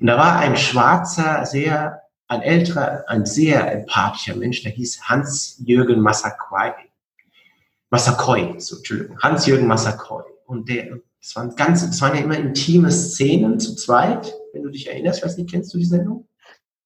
[0.00, 6.00] Und da war ein schwarzer, sehr, ein älterer, ein sehr empathischer Mensch, der hieß Hans-Jürgen
[6.00, 6.72] Massaquoi.
[7.90, 10.24] Massakoy, so, Entschuldigung, Hans-Jürgen Massakoy.
[10.46, 14.70] Und der, das waren ganz, das waren ja immer intime Szenen zu zweit, wenn du
[14.70, 15.18] dich erinnerst.
[15.18, 16.26] Ich weiß nicht, kennst du die Sendung?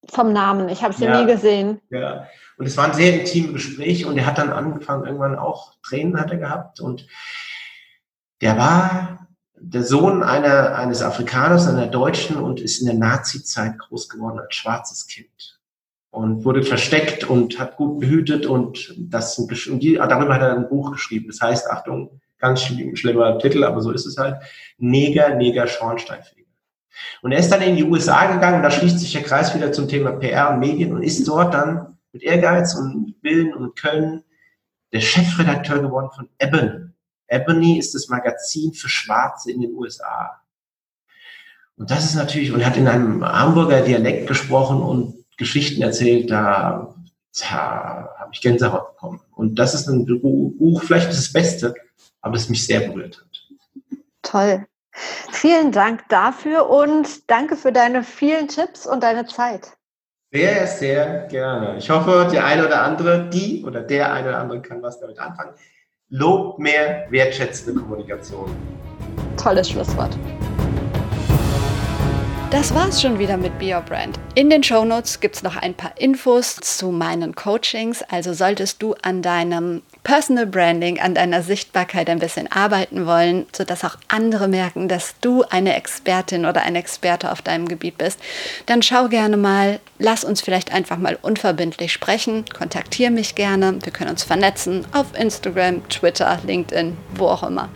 [0.08, 1.80] Vom Namen, ich habe sie ja, nie gesehen.
[1.90, 2.26] Ja,
[2.58, 6.30] und es waren sehr intime Gespräche und er hat dann angefangen, irgendwann auch Tränen hat
[6.30, 7.06] er gehabt und
[8.40, 9.25] der war
[9.58, 14.54] der Sohn einer, eines Afrikaners, einer Deutschen und ist in der Nazi-Zeit groß geworden als
[14.54, 15.60] schwarzes Kind
[16.10, 20.68] und wurde versteckt und hat gut behütet und das und die, darüber hat er ein
[20.68, 21.26] Buch geschrieben.
[21.28, 24.36] Das heißt, Achtung, Ganz schlimmer Titel, aber so ist es halt.
[24.78, 26.46] Neger, Neger, Schornsteinfeger.
[27.22, 29.88] Und er ist dann in die USA gegangen, da schließt sich der Kreis wieder zum
[29.88, 34.22] Thema PR und Medien und ist dort dann mit Ehrgeiz und Willen und Können
[34.92, 36.90] der Chefredakteur geworden von Ebony.
[37.28, 40.40] Ebony ist das Magazin für Schwarze in den USA.
[41.76, 46.30] Und das ist natürlich, und er hat in einem Hamburger Dialekt gesprochen und Geschichten erzählt,
[46.30, 46.94] da,
[47.38, 49.20] da habe ich Gänsehaut bekommen.
[49.34, 51.74] Und das ist ein Buch, vielleicht das Beste,
[52.22, 53.98] aber es mich sehr berührt hat.
[54.22, 54.66] Toll.
[55.30, 59.76] Vielen Dank dafür und danke für deine vielen Tipps und deine Zeit.
[60.32, 61.76] Sehr, sehr gerne.
[61.76, 65.18] Ich hoffe, der eine oder andere, die oder der eine oder andere kann was damit
[65.18, 65.54] anfangen.
[66.10, 68.54] Lob mehr wertschätzende Kommunikation.
[69.36, 70.16] Tolles Schlusswort.
[72.52, 74.16] Das war's schon wieder mit Be Your Brand.
[74.36, 78.04] In den Show Notes gibt es noch ein paar Infos zu meinen Coachings.
[78.08, 83.82] Also solltest du an deinem Personal Branding, an deiner Sichtbarkeit ein bisschen arbeiten wollen, sodass
[83.82, 88.20] auch andere merken, dass du eine Expertin oder ein Experte auf deinem Gebiet bist,
[88.66, 93.92] dann schau gerne mal, lass uns vielleicht einfach mal unverbindlich sprechen, kontaktiere mich gerne, wir
[93.92, 97.68] können uns vernetzen auf Instagram, Twitter, LinkedIn, wo auch immer.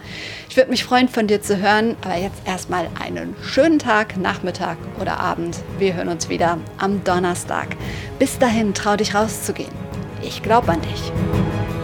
[0.48, 4.78] Ich würde mich freuen, von dir zu hören, aber jetzt erstmal einen schönen Tag, Nachmittag
[5.00, 5.56] oder Abend.
[5.80, 7.74] Wir hören uns wieder am Donnerstag.
[8.20, 9.72] Bis dahin, trau dich rauszugehen.
[10.22, 11.79] Ich glaube an dich.